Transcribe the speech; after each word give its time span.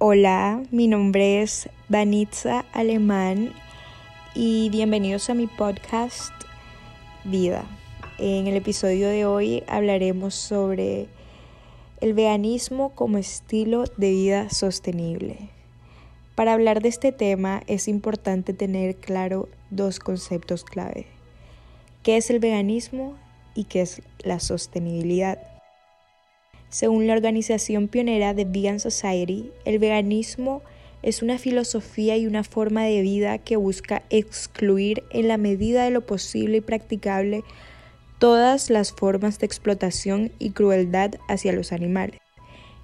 Hola, 0.00 0.62
mi 0.70 0.86
nombre 0.86 1.42
es 1.42 1.68
Danitza 1.88 2.64
Alemán 2.72 3.52
y 4.32 4.70
bienvenidos 4.70 5.28
a 5.28 5.34
mi 5.34 5.48
podcast 5.48 6.32
Vida. 7.24 7.64
En 8.16 8.46
el 8.46 8.54
episodio 8.54 9.08
de 9.08 9.26
hoy 9.26 9.64
hablaremos 9.66 10.36
sobre 10.36 11.08
el 12.00 12.14
veganismo 12.14 12.90
como 12.94 13.18
estilo 13.18 13.86
de 13.96 14.10
vida 14.10 14.50
sostenible. 14.50 15.50
Para 16.36 16.52
hablar 16.52 16.80
de 16.80 16.90
este 16.90 17.10
tema 17.10 17.64
es 17.66 17.88
importante 17.88 18.52
tener 18.52 18.94
claro 18.94 19.48
dos 19.70 19.98
conceptos 19.98 20.62
clave. 20.62 21.06
¿Qué 22.04 22.18
es 22.18 22.30
el 22.30 22.38
veganismo 22.38 23.16
y 23.56 23.64
qué 23.64 23.80
es 23.80 24.00
la 24.20 24.38
sostenibilidad? 24.38 25.57
Según 26.70 27.06
la 27.06 27.14
organización 27.14 27.88
pionera 27.88 28.34
de 28.34 28.44
Vegan 28.44 28.78
Society, 28.78 29.50
el 29.64 29.78
veganismo 29.78 30.62
es 31.02 31.22
una 31.22 31.38
filosofía 31.38 32.16
y 32.16 32.26
una 32.26 32.44
forma 32.44 32.82
de 32.84 33.00
vida 33.00 33.38
que 33.38 33.56
busca 33.56 34.02
excluir 34.10 35.02
en 35.10 35.28
la 35.28 35.38
medida 35.38 35.84
de 35.84 35.90
lo 35.90 36.04
posible 36.04 36.58
y 36.58 36.60
practicable 36.60 37.42
todas 38.18 38.68
las 38.68 38.92
formas 38.92 39.38
de 39.38 39.46
explotación 39.46 40.32
y 40.38 40.50
crueldad 40.50 41.12
hacia 41.28 41.52
los 41.52 41.72
animales, 41.72 42.20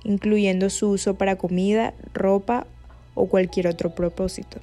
incluyendo 0.05 0.70
su 0.70 0.91
uso 0.91 1.16
para 1.16 1.36
comida, 1.36 1.92
ropa 2.14 2.66
o 3.14 3.27
cualquier 3.27 3.66
otro 3.66 3.94
propósito. 3.94 4.60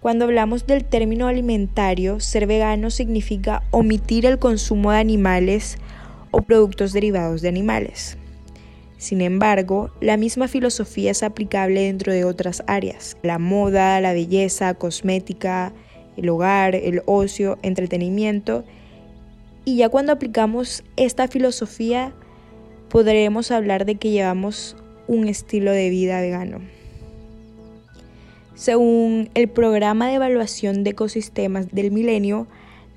Cuando 0.00 0.24
hablamos 0.24 0.66
del 0.66 0.84
término 0.84 1.28
alimentario, 1.28 2.18
ser 2.20 2.46
vegano 2.46 2.90
significa 2.90 3.62
omitir 3.70 4.26
el 4.26 4.38
consumo 4.38 4.90
de 4.92 4.98
animales 4.98 5.76
o 6.32 6.42
productos 6.42 6.92
derivados 6.92 7.40
de 7.40 7.48
animales. 7.48 8.18
Sin 8.98 9.20
embargo, 9.20 9.90
la 10.00 10.16
misma 10.16 10.48
filosofía 10.48 11.10
es 11.12 11.22
aplicable 11.22 11.82
dentro 11.82 12.12
de 12.12 12.24
otras 12.24 12.62
áreas, 12.66 13.16
la 13.22 13.38
moda, 13.38 14.00
la 14.00 14.12
belleza, 14.12 14.74
cosmética, 14.74 15.72
el 16.16 16.28
hogar, 16.28 16.74
el 16.74 17.02
ocio, 17.06 17.58
entretenimiento. 17.62 18.64
Y 19.64 19.76
ya 19.76 19.88
cuando 19.88 20.12
aplicamos 20.12 20.84
esta 20.96 21.28
filosofía, 21.28 22.12
podremos 22.88 23.50
hablar 23.50 23.86
de 23.86 23.96
que 23.96 24.10
llevamos 24.10 24.76
un 25.08 25.26
estilo 25.26 25.72
de 25.72 25.90
vida 25.90 26.20
vegano. 26.20 26.60
Según 28.54 29.30
el 29.34 29.48
programa 29.48 30.08
de 30.08 30.14
evaluación 30.14 30.84
de 30.84 30.90
ecosistemas 30.90 31.70
del 31.72 31.90
milenio, 31.90 32.46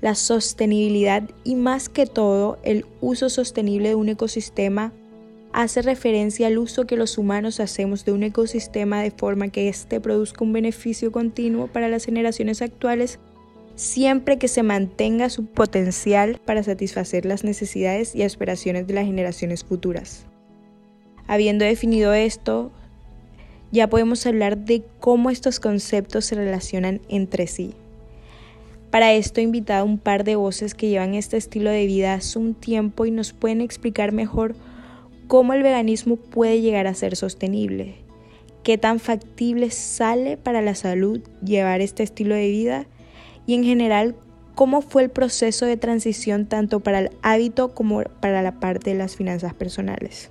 la 0.06 0.14
sostenibilidad 0.14 1.28
y 1.42 1.56
más 1.56 1.88
que 1.88 2.06
todo 2.06 2.60
el 2.62 2.86
uso 3.00 3.28
sostenible 3.28 3.88
de 3.88 3.96
un 3.96 4.08
ecosistema 4.08 4.92
hace 5.52 5.82
referencia 5.82 6.46
al 6.46 6.58
uso 6.58 6.86
que 6.86 6.96
los 6.96 7.18
humanos 7.18 7.58
hacemos 7.58 8.04
de 8.04 8.12
un 8.12 8.22
ecosistema 8.22 9.02
de 9.02 9.10
forma 9.10 9.48
que 9.48 9.68
éste 9.68 10.00
produzca 10.00 10.44
un 10.44 10.52
beneficio 10.52 11.10
continuo 11.10 11.66
para 11.66 11.88
las 11.88 12.04
generaciones 12.04 12.62
actuales 12.62 13.18
siempre 13.74 14.38
que 14.38 14.46
se 14.46 14.62
mantenga 14.62 15.28
su 15.28 15.44
potencial 15.46 16.40
para 16.44 16.62
satisfacer 16.62 17.26
las 17.26 17.42
necesidades 17.42 18.14
y 18.14 18.22
aspiraciones 18.22 18.86
de 18.86 18.94
las 18.94 19.06
generaciones 19.06 19.64
futuras. 19.64 20.24
Habiendo 21.26 21.64
definido 21.64 22.14
esto, 22.14 22.70
ya 23.72 23.88
podemos 23.88 24.24
hablar 24.24 24.56
de 24.56 24.84
cómo 25.00 25.30
estos 25.30 25.58
conceptos 25.58 26.26
se 26.26 26.36
relacionan 26.36 27.00
entre 27.08 27.48
sí. 27.48 27.74
Para 28.96 29.12
esto 29.12 29.40
he 29.40 29.42
invitado 29.42 29.84
un 29.84 29.98
par 29.98 30.24
de 30.24 30.36
voces 30.36 30.72
que 30.72 30.88
llevan 30.88 31.12
este 31.12 31.36
estilo 31.36 31.68
de 31.68 31.84
vida 31.84 32.14
hace 32.14 32.38
un 32.38 32.54
tiempo 32.54 33.04
y 33.04 33.10
nos 33.10 33.34
pueden 33.34 33.60
explicar 33.60 34.10
mejor 34.10 34.56
cómo 35.26 35.52
el 35.52 35.62
veganismo 35.62 36.16
puede 36.16 36.62
llegar 36.62 36.86
a 36.86 36.94
ser 36.94 37.14
sostenible, 37.14 37.96
qué 38.62 38.78
tan 38.78 38.98
factible 38.98 39.70
sale 39.70 40.38
para 40.38 40.62
la 40.62 40.74
salud 40.74 41.20
llevar 41.44 41.82
este 41.82 42.04
estilo 42.04 42.34
de 42.34 42.48
vida 42.48 42.86
y 43.46 43.52
en 43.52 43.64
general 43.64 44.16
cómo 44.54 44.80
fue 44.80 45.02
el 45.02 45.10
proceso 45.10 45.66
de 45.66 45.76
transición 45.76 46.46
tanto 46.46 46.80
para 46.80 47.00
el 47.00 47.10
hábito 47.20 47.74
como 47.74 48.02
para 48.02 48.40
la 48.40 48.60
parte 48.60 48.92
de 48.92 48.96
las 48.96 49.14
finanzas 49.14 49.52
personales. 49.52 50.30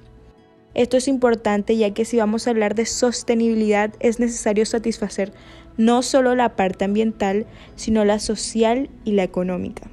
Esto 0.74 0.98
es 0.98 1.08
importante 1.08 1.78
ya 1.78 1.94
que 1.94 2.04
si 2.04 2.18
vamos 2.18 2.48
a 2.48 2.50
hablar 2.50 2.74
de 2.74 2.88
sostenibilidad 2.88 3.94
es 4.00 4.20
necesario 4.20 4.66
satisfacer 4.66 5.34
no 5.78 6.02
solo 6.02 6.36
la 6.36 6.56
parte 6.56 6.86
ambiental, 6.86 7.46
sino 7.76 8.06
la 8.06 8.20
social 8.20 8.90
y 9.04 9.14
la 9.14 9.24
económica. 9.24 9.88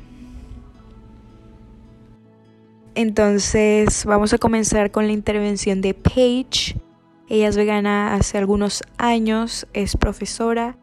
Entonces 2.95 4.05
vamos 4.05 4.33
a 4.33 4.39
comenzar 4.39 4.91
con 4.91 5.07
la 5.07 5.13
intervención 5.13 5.81
de 5.81 5.95
Paige. 5.95 6.77
Ella 7.29 7.49
es 7.49 7.57
vegana 7.57 8.15
hace 8.15 8.37
algunos 8.37 8.83
años, 8.99 9.67
es 9.73 9.97
profesora 9.97 10.77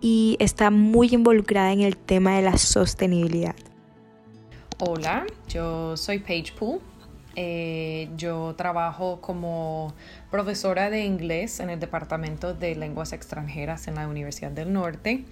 y 0.00 0.36
está 0.38 0.70
muy 0.70 1.08
involucrada 1.12 1.72
en 1.72 1.80
el 1.80 1.96
tema 1.96 2.36
de 2.36 2.42
la 2.42 2.56
sostenibilidad. 2.56 3.56
Hola, 4.78 5.26
yo 5.48 5.96
soy 5.96 6.20
Paige 6.20 6.52
Poole. 6.58 6.89
Eh, 7.36 8.08
yo 8.16 8.54
trabajo 8.56 9.20
como 9.20 9.94
profesora 10.30 10.90
de 10.90 11.04
inglés 11.04 11.60
en 11.60 11.70
el 11.70 11.78
Departamento 11.78 12.54
de 12.54 12.74
Lenguas 12.74 13.12
Extranjeras 13.12 13.86
en 13.88 13.94
la 13.94 14.08
Universidad 14.08 14.50
del 14.50 14.72
Norte 14.72 15.24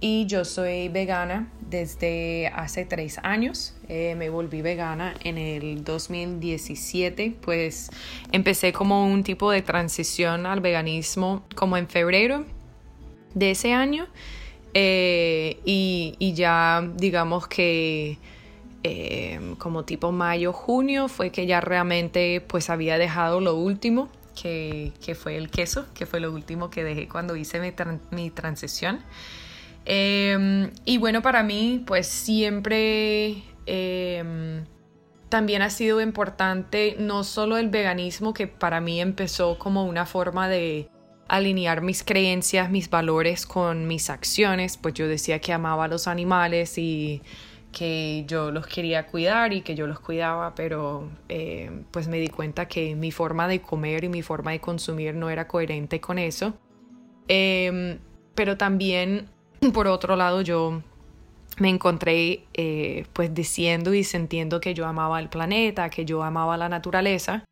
y 0.00 0.26
yo 0.26 0.44
soy 0.44 0.88
vegana 0.88 1.48
desde 1.70 2.48
hace 2.48 2.84
tres 2.84 3.18
años. 3.22 3.74
Eh, 3.88 4.16
me 4.16 4.30
volví 4.30 4.60
vegana 4.60 5.14
en 5.22 5.38
el 5.38 5.84
2017, 5.84 7.36
pues 7.40 7.88
empecé 8.32 8.72
como 8.72 9.06
un 9.06 9.22
tipo 9.22 9.50
de 9.50 9.62
transición 9.62 10.44
al 10.44 10.60
veganismo 10.60 11.44
como 11.54 11.76
en 11.76 11.88
febrero 11.88 12.44
de 13.34 13.52
ese 13.52 13.72
año 13.72 14.08
eh, 14.74 15.60
y, 15.64 16.16
y 16.18 16.34
ya 16.34 16.82
digamos 16.96 17.46
que 17.46 18.18
Em, 18.84 19.54
como 19.56 19.84
tipo 19.84 20.10
mayo, 20.10 20.52
junio, 20.52 21.06
fue 21.06 21.30
que 21.30 21.46
ya 21.46 21.60
realmente 21.60 22.40
pues 22.40 22.68
había 22.68 22.98
dejado 22.98 23.40
lo 23.40 23.54
último, 23.54 24.08
que, 24.34 24.92
fue 25.14 25.36
el 25.36 25.50
queso, 25.50 25.86
que 25.94 26.04
fue 26.04 26.18
lo 26.18 26.32
último 26.32 26.68
que 26.68 26.82
dejé 26.82 27.08
cuando 27.08 27.36
hice 27.36 27.60
mi, 28.10 28.30
transición. 28.30 29.00
Em, 29.84 30.70
y 30.84 30.98
bueno, 30.98 31.22
para 31.22 31.44
mí 31.44 31.84
pues 31.86 32.08
siempre 32.08 33.44
em, 33.66 34.64
también 35.28 35.62
ha 35.62 35.70
sido 35.70 36.00
importante 36.00 36.96
no 36.98 37.22
solo 37.22 37.58
el 37.58 37.68
veganismo, 37.68 38.34
que 38.34 38.48
para 38.48 38.80
mí 38.80 39.00
empezó 39.00 39.58
como 39.58 39.84
una 39.84 40.06
forma 40.06 40.48
de 40.48 40.88
alinear 41.28 41.82
mis 41.82 42.02
creencias, 42.02 42.68
mis 42.70 42.90
valores 42.90 43.46
con 43.46 43.86
mis 43.86 44.10
acciones, 44.10 44.76
pues 44.76 44.94
yo 44.94 45.06
decía 45.06 45.40
que 45.40 45.52
amaba 45.52 45.84
a 45.84 45.88
los 45.88 46.08
animales 46.08 46.78
y 46.78 47.22
que 47.72 48.24
yo 48.28 48.50
los 48.50 48.66
quería 48.66 49.06
cuidar 49.06 49.52
y 49.52 49.62
que 49.62 49.74
yo 49.74 49.86
los 49.86 49.98
cuidaba, 49.98 50.54
pero 50.54 51.08
eh, 51.28 51.70
pues 51.90 52.06
me 52.06 52.18
di 52.18 52.28
cuenta 52.28 52.68
que 52.68 52.94
mi 52.94 53.10
forma 53.10 53.48
de 53.48 53.60
comer 53.60 54.04
y 54.04 54.08
mi 54.08 54.22
forma 54.22 54.52
de 54.52 54.60
consumir 54.60 55.14
no 55.14 55.30
era 55.30 55.48
coherente 55.48 56.00
con 56.00 56.18
eso. 56.18 56.54
Em, 57.28 57.98
pero 58.34 58.56
también, 58.56 59.28
por 59.72 59.86
otro 59.86 60.16
lado, 60.16 60.42
yo 60.42 60.82
me 61.58 61.70
encontré 61.70 62.44
eh, 62.54 63.06
pues 63.12 63.34
diciendo 63.34 63.94
y 63.94 64.04
sintiendo 64.04 64.60
que 64.60 64.74
yo 64.74 64.86
amaba 64.86 65.18
el 65.18 65.28
planeta, 65.28 65.90
que 65.90 66.04
yo 66.04 66.22
amaba 66.22 66.56
la 66.56 66.68
naturaleza, 66.68 67.44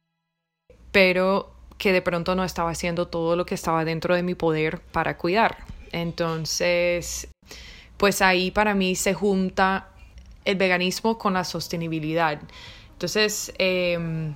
pero 0.92 1.54
que 1.78 1.92
de 1.92 2.02
pronto 2.02 2.34
no 2.34 2.44
estaba 2.44 2.70
haciendo 2.70 3.08
todo 3.08 3.36
lo 3.36 3.46
que 3.46 3.54
estaba 3.54 3.84
dentro 3.84 4.14
de 4.14 4.22
mi 4.22 4.34
poder 4.34 4.80
para 4.92 5.16
cuidar. 5.16 5.64
Entonces, 5.92 7.28
pues 7.96 8.22
ahí 8.22 8.50
para 8.50 8.74
mí 8.74 8.94
se 8.94 9.14
junta 9.14 9.89
el 10.44 10.56
veganismo 10.56 11.18
con 11.18 11.34
la 11.34 11.44
sostenibilidad. 11.44 12.40
Entonces, 12.92 13.52
em, 13.58 14.34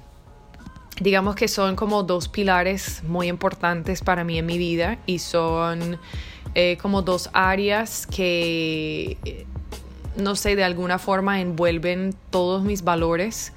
digamos 1.00 1.34
que 1.34 1.48
son 1.48 1.76
como 1.76 2.02
dos 2.02 2.28
pilares 2.28 3.02
muy 3.04 3.28
importantes 3.28 4.00
para 4.00 4.24
mí 4.24 4.38
en 4.38 4.46
mi 4.46 4.58
vida 4.58 4.98
y 5.06 5.18
son 5.18 5.98
eh, 6.54 6.78
como 6.80 7.02
dos 7.02 7.30
áreas 7.32 8.06
que, 8.06 9.46
no 10.16 10.36
sé, 10.36 10.56
de 10.56 10.64
alguna 10.64 10.98
forma 10.98 11.40
envuelven 11.40 12.14
todos 12.30 12.62
mis 12.62 12.84
valores. 12.84 13.52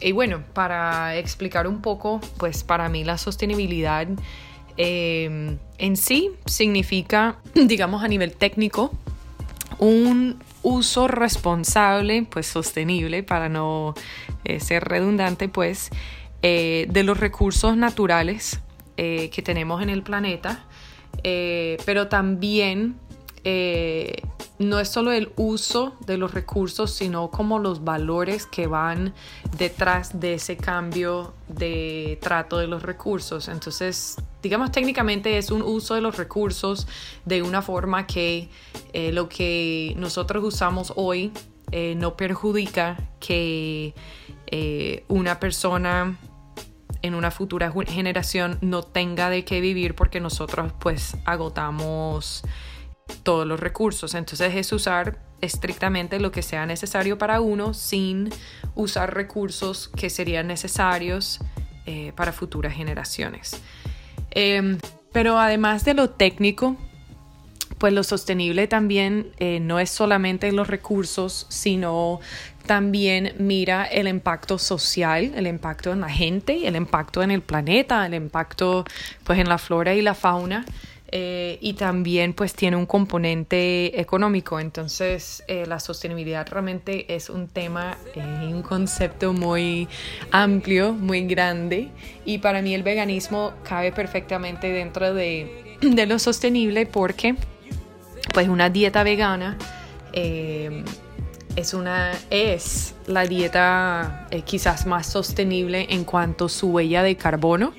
Y 0.00 0.12
bueno, 0.12 0.42
para 0.52 1.16
explicar 1.16 1.66
un 1.66 1.80
poco, 1.80 2.20
pues 2.36 2.64
para 2.64 2.88
mí 2.88 3.04
la 3.04 3.18
sostenibilidad 3.18 4.06
em, 4.76 5.58
en 5.78 5.96
sí 5.96 6.30
significa, 6.46 7.36
digamos 7.54 8.02
a 8.02 8.08
nivel 8.08 8.32
técnico, 8.32 8.92
un 9.82 10.38
uso 10.62 11.08
responsable, 11.08 12.24
pues 12.30 12.46
sostenible, 12.46 13.24
para 13.24 13.48
no 13.48 13.94
eh, 14.44 14.60
ser 14.60 14.84
redundante, 14.84 15.48
pues, 15.48 15.90
eh, 16.42 16.86
de 16.88 17.02
los 17.02 17.18
recursos 17.18 17.76
naturales 17.76 18.60
eh, 18.96 19.28
que 19.30 19.42
tenemos 19.42 19.82
en 19.82 19.90
el 19.90 20.04
planeta, 20.04 20.64
pero 21.84 22.08
también 22.08 22.96
no 23.44 24.78
es 24.78 24.88
solo 24.88 25.12
el 25.12 25.32
uso 25.36 25.96
de 26.06 26.16
los 26.16 26.32
recursos, 26.32 26.92
sino 26.92 27.30
como 27.30 27.58
los 27.58 27.82
valores 27.84 28.46
que 28.46 28.66
van 28.66 29.12
detrás 29.56 30.20
de 30.20 30.34
ese 30.34 30.56
cambio 30.56 31.34
de 31.48 32.18
trato 32.22 32.58
de 32.58 32.66
los 32.68 32.82
recursos. 32.82 33.48
Entonces, 33.48 34.16
digamos 34.42 34.72
técnicamente 34.72 35.38
es 35.38 35.50
un 35.50 35.62
uso 35.62 35.94
de 35.94 36.00
los 36.00 36.16
recursos 36.16 36.86
de 37.24 37.42
una 37.42 37.62
forma 37.62 38.06
que 38.06 38.48
eh, 38.92 39.12
lo 39.12 39.28
que 39.28 39.94
nosotros 39.96 40.44
usamos 40.44 40.92
hoy 40.96 41.32
eh, 41.70 41.94
no 41.96 42.16
perjudica 42.16 42.98
que 43.20 43.94
eh, 44.46 45.04
una 45.08 45.40
persona 45.40 46.18
en 47.02 47.14
una 47.14 47.30
futura 47.30 47.72
generación 47.86 48.58
no 48.60 48.82
tenga 48.82 49.30
de 49.30 49.44
qué 49.44 49.60
vivir 49.60 49.94
porque 49.94 50.20
nosotros 50.20 50.72
pues 50.78 51.16
agotamos 51.24 52.42
todos 53.22 53.46
los 53.46 53.60
recursos. 53.60 54.14
Entonces 54.14 54.54
es 54.54 54.72
usar 54.72 55.18
estrictamente 55.40 56.20
lo 56.20 56.30
que 56.30 56.42
sea 56.42 56.66
necesario 56.66 57.18
para 57.18 57.40
uno 57.40 57.74
sin 57.74 58.30
usar 58.74 59.14
recursos 59.14 59.88
que 59.88 60.08
serían 60.08 60.46
necesarios 60.46 61.40
eh, 61.86 62.12
para 62.16 62.32
futuras 62.32 62.74
generaciones. 62.74 63.60
Em, 64.30 64.78
pero 65.12 65.38
además 65.38 65.84
de 65.84 65.94
lo 65.94 66.10
técnico, 66.10 66.76
pues 67.78 67.92
lo 67.92 68.04
sostenible 68.04 68.68
también 68.68 69.32
eh, 69.38 69.58
no 69.60 69.80
es 69.80 69.90
solamente 69.90 70.52
los 70.52 70.68
recursos, 70.68 71.46
sino 71.48 72.20
también 72.66 73.34
mira 73.38 73.84
el 73.84 74.06
impacto 74.06 74.58
social, 74.58 75.32
el 75.34 75.48
impacto 75.48 75.90
en 75.92 76.00
la 76.00 76.08
gente, 76.08 76.68
el 76.68 76.76
impacto 76.76 77.22
en 77.22 77.32
el 77.32 77.42
planeta, 77.42 78.06
el 78.06 78.14
impacto 78.14 78.84
pues 79.24 79.40
en 79.40 79.48
la 79.48 79.58
flora 79.58 79.94
y 79.94 80.02
la 80.02 80.14
fauna. 80.14 80.64
Eh, 81.14 81.58
y 81.60 81.74
también 81.74 82.32
pues 82.32 82.54
tiene 82.54 82.74
un 82.74 82.86
componente 82.86 84.00
económico. 84.00 84.58
Entonces 84.58 85.44
eh, 85.46 85.66
la 85.66 85.78
sostenibilidad 85.78 86.48
realmente 86.48 87.14
es 87.14 87.28
un 87.28 87.48
tema, 87.48 87.98
eh, 88.14 88.20
un 88.50 88.62
concepto 88.62 89.34
muy 89.34 89.88
amplio, 90.30 90.94
muy 90.94 91.26
grande 91.26 91.90
y 92.24 92.38
para 92.38 92.62
mí 92.62 92.74
el 92.74 92.82
veganismo 92.82 93.52
cabe 93.62 93.92
perfectamente 93.92 94.68
dentro 94.68 95.12
de, 95.12 95.76
de 95.82 96.06
lo 96.06 96.18
sostenible 96.18 96.86
porque 96.86 97.36
pues 98.32 98.48
una 98.48 98.70
dieta 98.70 99.02
vegana 99.02 99.58
es 100.14 101.74
una 101.74 102.12
es 102.30 102.94
la 103.06 103.26
dieta 103.26 104.28
quizás 104.44 104.86
más 104.86 105.06
sostenible 105.06 105.86
en 105.90 106.04
cuanto 106.04 106.46
a 106.46 106.48
su 106.48 106.68
huella 106.70 107.02
de 107.02 107.16
carbono 107.16 107.74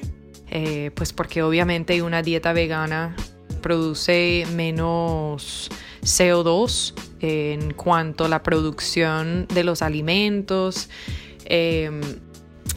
eh, 0.56 0.92
pues 0.94 1.14
porque 1.14 1.42
obviamente 1.42 2.04
una 2.04 2.22
dieta 2.22 2.54
vegana 2.54 3.16
produce 3.64 4.46
menos 4.54 5.72
CO2 6.04 6.94
en 7.22 7.74
cuanto 7.74 8.26
a 8.26 8.28
la 8.28 8.44
producción 8.44 9.48
de 9.52 9.64
los 9.64 9.82
alimentos 9.82 10.92
em, 11.46 12.02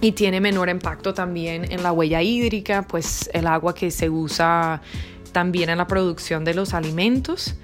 y 0.00 0.12
tiene 0.12 0.40
menor 0.40 0.70
impacto 0.70 1.12
también 1.12 1.70
en 1.70 1.82
la 1.82 1.92
huella 1.92 2.22
hídrica, 2.22 2.86
pues 2.88 3.28
el 3.34 3.46
agua 3.46 3.74
que 3.74 3.90
se 3.90 4.08
usa 4.08 4.80
también 5.32 5.68
en 5.68 5.76
la 5.76 5.86
producción 5.86 6.46
de 6.46 6.54
los 6.54 6.72
alimentos. 6.72 7.56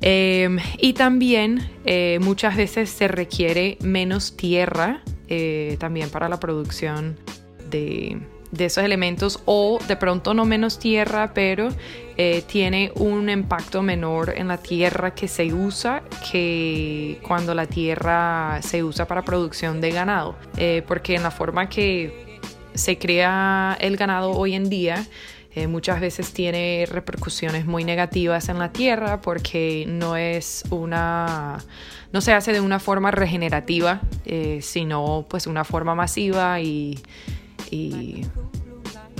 Em, 0.00 0.58
y 0.78 0.94
también 0.94 1.68
eh, 1.84 2.20
muchas 2.22 2.56
veces 2.56 2.88
se 2.88 3.06
requiere 3.06 3.76
menos 3.82 4.34
tierra 4.34 5.02
eh, 5.28 5.76
también 5.78 6.08
para 6.08 6.30
la 6.30 6.40
producción 6.40 7.18
de, 7.68 8.18
de 8.56 8.66
esos 8.66 8.84
elementos 8.84 9.40
o 9.44 9.78
de 9.86 9.96
pronto 9.96 10.34
no 10.34 10.44
menos 10.44 10.78
tierra, 10.78 11.32
pero 11.34 11.68
eh, 12.16 12.42
tiene 12.46 12.92
un 12.94 13.28
impacto 13.28 13.82
menor 13.82 14.32
en 14.36 14.48
la 14.48 14.56
tierra 14.56 15.14
que 15.14 15.28
se 15.28 15.52
usa 15.52 16.02
que 16.30 17.18
cuando 17.22 17.54
la 17.54 17.66
tierra 17.66 18.60
se 18.62 18.82
usa 18.82 19.06
para 19.06 19.22
producción 19.22 19.80
de 19.80 19.90
ganado, 19.90 20.34
eh, 20.56 20.82
porque 20.88 21.14
en 21.14 21.22
la 21.22 21.30
forma 21.30 21.68
que 21.68 22.38
se 22.74 22.98
crea 22.98 23.76
el 23.80 23.96
ganado 23.96 24.30
hoy 24.30 24.54
en 24.54 24.70
día, 24.70 25.06
eh, 25.54 25.66
muchas 25.66 26.00
veces 26.00 26.32
tiene 26.32 26.86
repercusiones 26.90 27.66
muy 27.66 27.84
negativas 27.84 28.48
en 28.48 28.58
la 28.58 28.72
tierra 28.72 29.20
porque 29.20 29.84
no 29.88 30.16
es 30.16 30.64
una 30.70 31.58
no 32.12 32.20
se 32.20 32.32
hace 32.32 32.52
de 32.52 32.60
una 32.60 32.78
forma 32.78 33.10
regenerativa 33.10 34.00
sino 34.60 35.26
pues 35.28 35.46
una 35.46 35.64
forma 35.64 35.94
masiva 35.94 36.60
y 36.60 36.98
y 37.70 38.26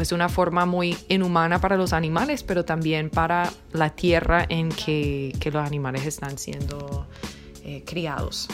es 0.03 0.13
una 0.13 0.29
forma 0.29 0.67
muy 0.67 0.97
inhumana 1.09 1.61
para 1.61 1.77
los 1.77 1.93
animales, 1.93 2.43
pero 2.43 2.65
también 2.65 3.11
para 3.11 3.51
la 3.73 3.91
tierra 3.91 4.45
en 4.49 4.69
que, 4.69 5.33
los 5.47 5.67
animales 5.67 6.05
están 6.07 6.39
siendo 6.39 7.07
eh, 7.65 7.83
criados. 7.87 8.49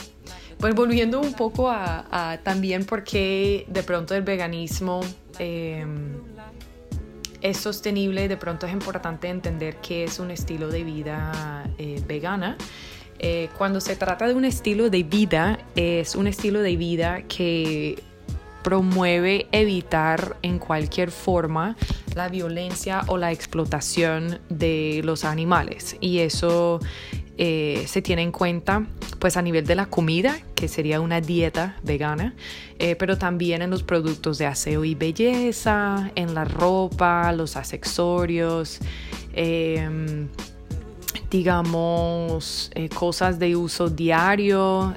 Pues 0.59 0.75
volviendo 0.75 1.19
un 1.19 1.33
poco 1.33 1.69
a, 1.69 2.39
también 2.43 2.85
por 2.85 3.03
qué 3.03 3.65
de 3.67 3.83
pronto 3.83 4.15
el 4.15 4.21
veganismo 4.21 5.01
em, 5.37 6.13
es 7.41 7.57
sostenible, 7.57 8.29
de 8.29 8.37
pronto 8.37 8.65
es 8.65 8.71
importante 8.71 9.27
entender 9.27 9.77
qué 9.77 10.05
es 10.05 10.19
un 10.19 10.31
estilo 10.31 10.69
de 10.69 10.83
vida 10.83 11.69
eh, 11.77 12.01
vegana. 12.07 12.55
Eh, 13.19 13.49
cuando 13.57 13.81
se 13.81 13.95
trata 13.95 14.27
de 14.27 14.33
un 14.33 14.45
estilo 14.45 14.89
de 14.89 15.03
vida, 15.03 15.59
es 15.75 16.15
un 16.15 16.27
estilo 16.27 16.61
de 16.61 16.75
vida 16.77 17.23
que 17.23 18.01
promueve 18.63 19.47
evitar 19.51 20.37
en 20.41 20.59
cualquier 20.59 21.11
forma 21.11 21.75
la 22.15 22.29
violencia 22.29 23.03
o 23.07 23.17
la 23.17 23.31
explotación 23.31 24.39
de 24.49 25.01
los 25.03 25.25
animales. 25.25 25.97
Y 25.99 26.19
eso 26.19 26.79
eh, 27.35 27.85
se 27.87 28.03
tiene 28.03 28.21
en 28.21 28.31
cuenta 28.31 28.85
pues 29.17 29.37
a 29.37 29.41
nivel 29.41 29.65
de 29.65 29.73
la 29.73 29.87
comida 29.87 30.37
que 30.53 30.67
sería 30.67 31.01
una 31.01 31.19
dieta 31.19 31.77
vegana 31.81 32.35
eh, 32.77 32.95
pero 32.95 33.17
también 33.17 33.63
en 33.63 33.71
los 33.71 33.81
productos 33.81 34.37
de 34.37 34.45
aseo 34.45 34.85
y 34.85 34.93
belleza 34.93 36.11
en 36.13 36.35
la 36.35 36.45
ropa 36.45 37.31
los 37.31 37.55
accesorios 37.55 38.77
em, 39.33 40.27
digamos 41.31 42.69
eh, 42.75 42.87
cosas 42.89 43.39
de 43.39 43.55
uso 43.55 43.89
diario 43.89 44.93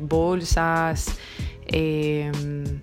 bolsas 0.00 1.14
em, 1.68 2.80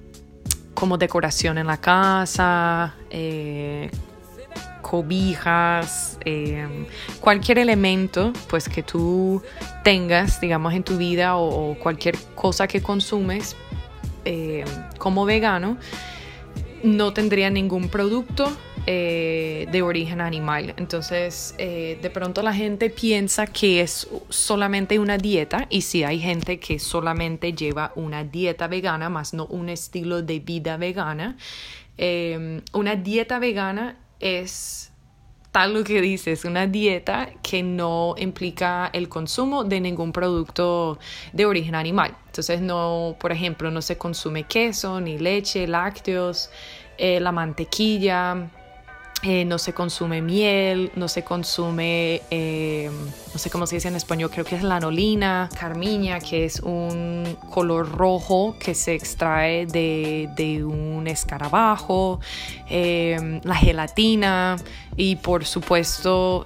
como 0.77 1.00
decoración 1.00 1.57
en 1.57 1.65
la 1.65 1.77
casa, 1.77 2.94
eh, 3.09 3.89
cobijas, 4.83 6.19
eh, 6.24 6.68
cualquier 7.19 7.57
elemento 7.57 8.31
pues 8.47 8.69
que 8.69 8.83
tú 8.83 9.41
tengas, 9.83 10.39
digamos, 10.39 10.75
en 10.75 10.83
tu 10.83 10.97
vida 10.97 11.35
o, 11.35 11.75
cualquier 11.79 12.15
cosa 12.35 12.68
que 12.68 12.83
consumes 12.83 13.56
eh, 14.24 14.65
como 15.00 15.25
vegano, 15.25 15.77
no 16.83 17.12
tendría 17.12 17.50
ningún 17.50 17.89
producto 17.89 18.56
eh, 18.89 19.68
de 19.69 19.81
origen 19.81 20.22
animal. 20.22 20.74
Entonces, 20.78 21.54
eh, 21.57 22.00
de 22.02 22.09
pronto 22.09 22.42
la 22.42 22.54
gente 22.54 22.90
piensa 22.90 23.45
que 23.45 23.81
es 23.81 24.07
solamente 24.30 24.97
una 24.97 25.18
dieta 25.18 25.68
y 25.69 25.81
si 25.81 26.06
hay 26.06 26.21
gente 26.21 26.57
que 26.57 26.80
solamente 26.80 27.52
lleva 27.52 27.92
una 27.95 28.23
dieta 28.23 28.68
vegana, 28.68 29.09
más 29.09 29.33
no 29.33 29.45
un 29.47 29.68
estilo 29.68 30.21
de 30.21 30.40
vida 30.40 30.78
vegana. 30.78 31.35
Em, 31.97 32.61
una 32.71 32.95
dieta 32.95 33.40
vegana 33.40 33.97
es 34.21 34.94
tal 35.52 35.73
lo 35.73 35.83
que 35.83 36.00
dices, 36.00 36.45
una 36.45 36.66
dieta 36.66 37.30
que 37.44 37.64
no 37.64 38.16
implica 38.18 38.90
el 38.94 39.09
consumo 39.09 39.66
de 39.66 39.81
ningún 39.81 40.14
producto 40.14 40.97
de 41.33 41.45
origen 41.45 41.76
animal. 41.76 42.16
Entonces, 42.28 42.61
no, 42.61 43.18
por 43.19 43.33
ejemplo, 43.33 43.69
no 43.69 43.81
se 43.81 43.97
consume 43.97 44.45
queso, 44.45 45.02
ni 45.02 45.18
leche, 45.18 45.68
lácteos, 45.68 46.50
eh, 46.97 47.19
la 47.19 47.33
mantequilla, 47.33 48.50
eh, 49.24 49.45
no 49.45 49.57
se 49.57 49.74
consume 49.74 50.21
miel, 50.21 50.92
no 50.95 51.07
se 51.07 51.24
consume, 51.24 52.21
eh, 52.30 52.92
no 53.33 53.40
sé 53.40 53.50
cómo 53.50 53.66
se 53.66 53.76
dice 53.76 53.88
en 53.88 53.95
español, 53.95 54.30
creo 54.31 54.45
que 54.45 54.56
es 54.56 54.62
lanolina, 54.62 55.50
carmiña, 55.59 56.19
que 56.19 56.45
es 56.45 56.59
un 56.59 57.38
color 57.50 57.92
rojo 57.92 58.56
que 58.59 58.76
se 58.76 58.94
extrae 58.94 59.66
de, 59.66 60.64
un 60.64 61.07
escarabajo, 61.07 62.19
eh, 62.69 63.42
la 63.44 63.56
gelatina 63.56 64.57
y 64.95 65.16
por 65.16 65.45
supuesto 65.45 66.45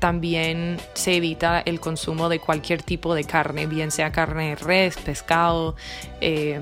también 0.00 0.78
se 0.94 1.16
evita 1.16 1.60
el 1.60 1.78
consumo 1.78 2.28
de 2.28 2.40
cualquier 2.40 2.82
tipo 2.82 3.14
de 3.14 3.24
carne, 3.24 3.66
bien 3.66 3.92
sea 3.92 4.10
carne 4.10 4.50
de 4.50 4.54
res, 4.56 4.96
pescado, 4.96 5.76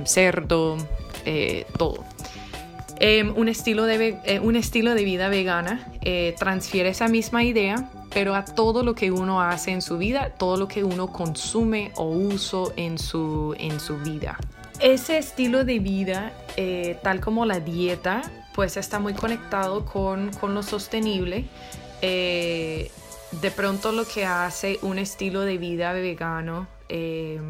cerdo, 0.05 0.77
todo. 1.79 2.12
Em, 3.05 3.37
un, 3.37 3.49
estilo 3.49 3.85
de, 3.85 4.17
eh, 4.25 4.39
un 4.39 4.55
estilo 4.55 4.95
de 4.95 5.03
vida 5.03 5.29
vegana 5.29 5.85
eh, 6.03 6.37
transfiere 6.39 6.91
esa 6.91 7.09
misma 7.09 7.43
idea, 7.43 7.91
pero 8.15 8.37
a 8.37 8.45
todo 8.45 8.85
lo 8.85 8.95
que 8.95 9.11
uno 9.11 9.43
hace 9.43 9.73
en 9.73 9.83
su 9.83 9.99
vida, 9.99 10.31
todo 10.39 10.57
lo 10.57 10.69
que 10.69 10.85
uno 10.85 11.09
consume 11.09 11.91
o 11.97 12.05
uso 12.05 12.73
en 12.77 12.99
su, 12.99 13.57
en 13.59 13.81
su 13.81 13.99
vida. 13.99 14.39
Ese 14.79 15.19
estilo 15.19 15.65
de 15.65 15.81
vida, 15.81 16.33
eh, 16.57 16.97
tal 17.03 17.21
como 17.21 17.45
la 17.45 17.59
dieta, 17.59 18.23
pues 18.55 18.77
está 18.77 19.01
muy 19.01 19.15
conectado 19.15 19.85
con, 19.85 20.31
con 20.35 20.55
lo 20.55 20.63
sostenible 20.63 21.47
de 23.41 23.51
pronto 23.51 23.93
lo 23.93 24.05
que 24.07 24.27
hace 24.27 24.79
un 24.83 24.99
estilo 24.99 25.41
de 25.41 25.57
vida 25.57 25.93
vegano 25.93 26.69
eh, 26.89 27.41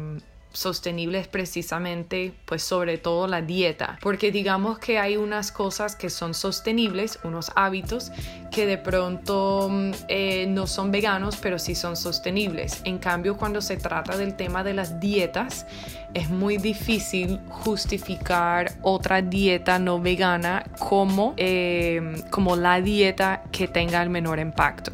sostenible 0.53 1.19
es 1.19 1.27
precisamente 1.27 2.31
pues 2.45 2.63
sobre 2.63 2.97
todo 2.97 3.27
la 3.27 3.41
dieta. 3.41 3.97
Porque 4.01 4.31
digamos 4.31 4.79
que 4.79 4.99
hay 4.99 5.17
unas 5.17 5.51
cosas 5.51 5.95
que 5.95 6.09
son 6.09 6.33
sostenibles 6.33 7.19
unos 7.23 7.51
hábitos 7.55 8.11
que 8.51 8.65
de 8.65 8.77
pronto 8.77 9.67
mm, 9.69 9.91
eh, 10.07 10.45
no 10.47 10.67
son 10.67 10.91
veganos 10.91 11.37
pero 11.37 11.59
sí 11.59 11.75
son 11.75 11.97
sostenibles. 11.97 12.81
En 12.85 12.99
cambio 12.99 13.35
cuando 13.35 13.61
se 13.61 13.77
trata 13.77 14.15
del 14.15 14.35
tema 14.35 14.63
de 14.63 14.73
las 14.73 14.99
dietas 14.99 15.65
es 16.13 16.29
muy 16.29 16.57
difícil 16.57 17.39
justificar 17.49 18.71
otra 18.83 19.21
dieta 19.21 19.79
no 19.79 19.99
vegana 19.99 20.63
como, 20.77 21.33
eh, 21.37 22.23
como 22.29 22.55
la 22.55 22.79
dieta 22.81 23.43
que 23.51 23.67
tenga 23.67 24.01
el 24.03 24.09
menor 24.09 24.39
impacto 24.39 24.91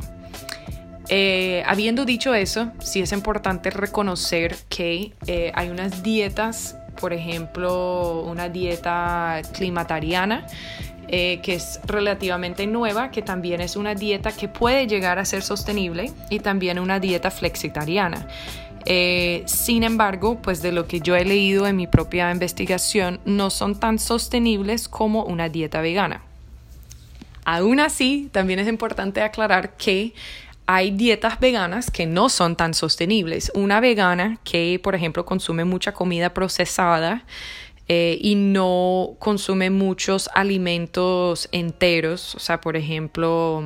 eh, 1.11 1.63
habiendo 1.65 2.05
dicho 2.05 2.35
eso, 2.35 2.71
sí 2.79 3.01
es 3.01 3.11
importante 3.11 3.71
reconocer 3.71 4.55
que 4.69 5.13
eh, 5.25 5.51
hay 5.55 5.69
unas 5.69 6.03
dietas, 6.03 6.77
por 7.01 7.13
ejemplo, 7.13 8.21
una 8.21 8.47
dieta 8.47 9.41
climatariana, 9.53 10.45
eh, 11.07 11.39
que 11.41 11.55
es 11.55 11.79
relativamente 11.87 12.67
nueva, 12.67 13.09
que 13.09 13.23
también 13.23 13.59
es 13.59 13.75
una 13.75 13.95
dieta 13.95 14.31
que 14.31 14.47
puede 14.47 14.85
llegar 14.85 15.17
a 15.17 15.25
ser 15.25 15.41
sostenible 15.41 16.11
y 16.29 16.41
también 16.41 16.77
una 16.77 16.99
dieta 16.99 17.31
flexitariana. 17.31 18.27
sin 19.45 19.83
embargo, 19.83 20.39
pues 20.41 20.61
de 20.61 20.71
lo 20.71 20.87
que 20.87 20.99
yo 20.99 21.15
he 21.15 21.25
leído 21.25 21.67
en 21.67 21.75
mi 21.75 21.87
propia 21.87 22.31
investigación, 22.31 23.19
no 23.25 23.49
son 23.49 23.79
tan 23.79 23.99
sostenibles 23.99 24.87
como 24.87 25.23
una 25.25 25.49
dieta 25.49 25.81
vegana. 25.81 26.21
Aún 27.45 27.79
así, 27.79 28.29
también 28.31 28.59
es 28.59 28.67
importante 28.67 29.21
aclarar 29.21 29.75
que 29.75 30.13
hay 30.71 30.91
dietas 30.91 31.39
veganas 31.39 31.89
que 31.89 32.05
no 32.05 32.29
son 32.29 32.55
tan 32.55 32.75
sostenibles. 32.75 33.51
Una 33.55 33.79
vegana 33.79 34.37
que, 34.43 34.79
por 34.83 34.93
ejemplo, 34.93 35.25
consume 35.25 35.65
mucha 35.65 35.93
comida 35.93 36.31
procesada 36.35 37.25
eh, 37.87 38.19
y 38.21 38.35
no 38.35 39.15
consume 39.17 39.71
muchos 39.71 40.29
alimentos 40.35 41.49
enteros, 41.51 42.35
o 42.35 42.39
sea, 42.39 42.61
por 42.61 42.77
ejemplo, 42.77 43.63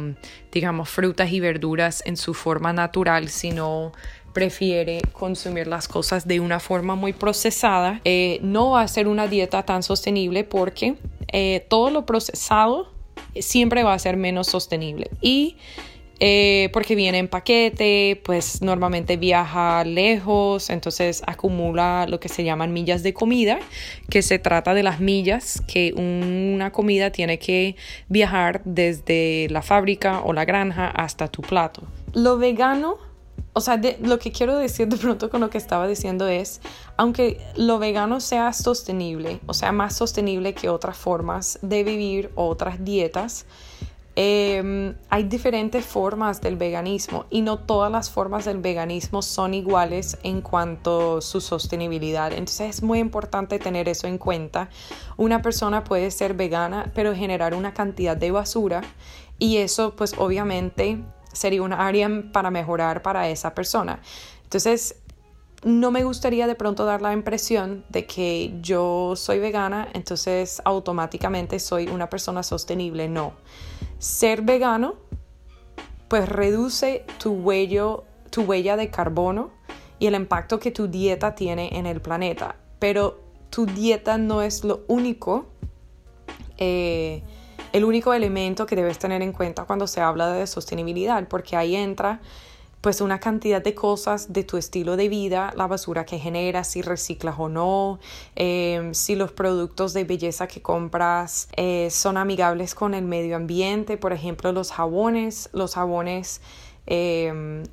digamos, 0.53 0.87
frutas 0.87 1.29
y 1.33 1.41
verduras 1.41 2.01
en 2.05 2.15
su 2.15 2.33
forma 2.33 2.71
natural, 2.71 3.27
sino 3.27 3.91
prefiere 4.31 5.01
consumir 5.11 5.67
las 5.67 5.89
cosas 5.89 6.25
de 6.25 6.39
una 6.39 6.61
forma 6.61 6.95
muy 6.95 7.11
procesada, 7.11 7.99
eh, 8.05 8.39
no 8.43 8.71
va 8.71 8.81
a 8.81 8.87
ser 8.87 9.09
una 9.09 9.27
dieta 9.27 9.63
tan 9.63 9.83
sostenible 9.83 10.45
porque 10.45 10.95
eh, 11.33 11.65
todo 11.69 11.89
lo 11.89 12.05
procesado 12.05 12.93
siempre 13.37 13.83
va 13.83 13.93
a 13.93 13.99
ser 13.99 14.15
menos 14.15 14.47
sostenible. 14.47 15.09
Y 15.19 15.57
eh, 16.25 16.69
porque 16.71 16.95
viene 16.95 17.17
en 17.17 17.27
paquete, 17.27 18.21
pues 18.23 18.61
normalmente 18.61 19.17
viaja 19.17 19.83
lejos, 19.83 20.69
entonces 20.69 21.21
acumula 21.27 22.05
lo 22.07 22.21
que 22.21 22.29
se 22.29 22.45
llaman 22.45 22.71
millas 22.71 23.03
de 23.03 23.13
comida, 23.13 23.59
que 24.09 24.21
se 24.21 24.39
trata 24.39 24.73
de 24.73 24.83
las 24.83 25.01
millas 25.01 25.61
que 25.67 25.91
una 25.91 26.71
comida 26.71 27.09
tiene 27.11 27.39
que 27.39 27.75
viajar 28.07 28.61
desde 28.63 29.49
la 29.49 29.61
fábrica 29.61 30.21
o 30.23 30.31
la 30.31 30.45
granja 30.45 30.87
hasta 30.87 31.27
tu 31.27 31.41
plato. 31.41 31.83
Lo 32.13 32.37
vegano 32.37 32.99
o 33.51 33.59
sea, 33.59 33.81
lo 34.01 34.17
que 34.17 34.31
quiero 34.31 34.57
decir 34.57 34.87
de 34.87 34.95
pronto 34.95 35.29
con 35.29 35.41
lo 35.41 35.49
que 35.49 35.57
estaba 35.57 35.89
diciendo 35.89 36.29
es, 36.29 36.61
aunque 36.95 37.41
lo 37.57 37.79
vegano 37.79 38.21
sea 38.21 38.53
sostenible, 38.53 39.41
o 39.45 39.53
sea, 39.53 39.73
más 39.73 39.97
sostenible 39.97 40.53
que 40.53 40.69
otras 40.69 40.95
formas 40.95 41.59
de 41.61 41.83
vivir 41.83 42.31
o 42.35 42.47
otras 42.47 42.85
dietas, 42.85 43.45
Em, 44.15 44.95
hay 45.09 45.23
diferentes 45.23 45.83
formas 45.83 46.39
del 46.39 46.55
veganismo 46.55 47.25
y 47.31 47.41
no 47.41 47.57
todas 47.57 47.91
las 47.91 48.11
formas 48.11 48.45
del 48.45 48.59
veganismo 48.59 49.23
son 49.23 49.55
iguales 49.55 50.19
en 50.21 50.41
cuanto 50.41 51.17
a 51.17 51.21
su 51.21 51.41
sostenibilidad. 51.41 52.31
Entonces 52.31 52.77
es 52.77 52.83
muy 52.83 52.99
importante 52.99 53.57
tener 53.57 53.89
eso 53.89 54.05
en 54.05 54.19
cuenta. 54.19 54.69
Una 55.17 55.41
persona 55.41 55.83
puede 55.83 56.11
ser 56.11 56.35
vegana 56.35 56.91
pero 56.93 57.15
generar 57.15 57.55
una 57.55 57.73
cantidad 57.73 58.15
de 58.15 58.29
basura 58.29 58.81
y 59.39 59.57
eso 59.57 59.95
pues 59.95 60.13
obviamente 60.19 61.03
sería 61.31 61.63
una 61.63 61.87
área 61.87 62.07
para 62.31 62.51
mejorar 62.51 63.01
para 63.01 63.29
esa 63.29 63.55
persona. 63.55 63.99
Entonces 64.43 64.97
no 65.63 65.89
me 65.89 66.03
gustaría 66.03 66.45
de 66.45 66.53
pronto 66.53 66.85
dar 66.85 67.01
la 67.01 67.13
impresión 67.13 67.83
de 67.89 68.05
que 68.05 68.53
yo 68.61 69.15
soy 69.15 69.39
vegana, 69.39 69.87
entonces 69.93 70.61
automáticamente 70.65 71.57
soy 71.57 71.87
una 71.87 72.09
persona 72.09 72.43
sostenible. 72.43 73.07
No 73.07 73.33
ser 74.03 74.41
vegano 74.41 74.95
pues 76.09 76.27
reduce 76.27 77.05
tu, 77.19 77.31
huello, 77.31 78.03
tu 78.29 78.41
huella 78.41 78.75
de 78.75 78.89
carbono 78.89 79.51
y 79.97 80.07
el 80.07 80.15
impacto 80.15 80.59
que 80.59 80.71
tu 80.71 80.87
dieta 80.87 81.35
tiene 81.35 81.77
en 81.77 81.85
el 81.85 82.01
planeta. 82.01 82.57
Pero 82.79 83.21
tu 83.49 83.65
dieta 83.65 84.17
no 84.17 84.41
es 84.41 84.65
lo 84.65 84.81
único, 84.87 85.45
eh, 86.57 87.23
el 87.71 87.85
único 87.85 88.13
elemento 88.13 88.65
que 88.65 88.75
debes 88.75 88.99
tener 88.99 89.21
en 89.21 89.31
cuenta 89.31 89.63
cuando 89.63 89.87
se 89.87 90.01
habla 90.01 90.33
de 90.33 90.47
sostenibilidad, 90.47 91.25
porque 91.29 91.55
ahí 91.55 91.75
entra 91.75 92.19
pues 92.83 92.99
una 92.99 93.21
cantidad 93.21 93.63
de 93.63 93.73
cosas 93.73 94.33
de 94.33 94.43
tu 94.43 94.57
estilo 94.57 94.97
de 94.97 95.07
vida, 95.07 95.53
la 95.55 95.67
basura 95.67 96.05
que 96.05 96.19
generas, 96.19 96.67
si 96.67 96.81
reciclas 96.81 97.35
o 97.37 97.47
no, 97.47 98.01
em, 98.35 98.93
si 98.93 99.15
los 99.15 99.31
productos 99.31 99.93
de 99.93 100.03
belleza 100.03 100.47
que 100.47 100.61
compras 100.61 101.47
eh, 101.55 101.87
son 101.89 102.17
amigables 102.17 102.75
con 102.75 102.93
el 102.93 103.05
medio 103.05 103.37
ambiente, 103.37 103.95
por 103.95 104.11
ejemplo 104.11 104.51
los 104.51 104.73
jabones, 104.73 105.49
los 105.53 105.75
jabones 105.75 106.41
em, 106.85 107.63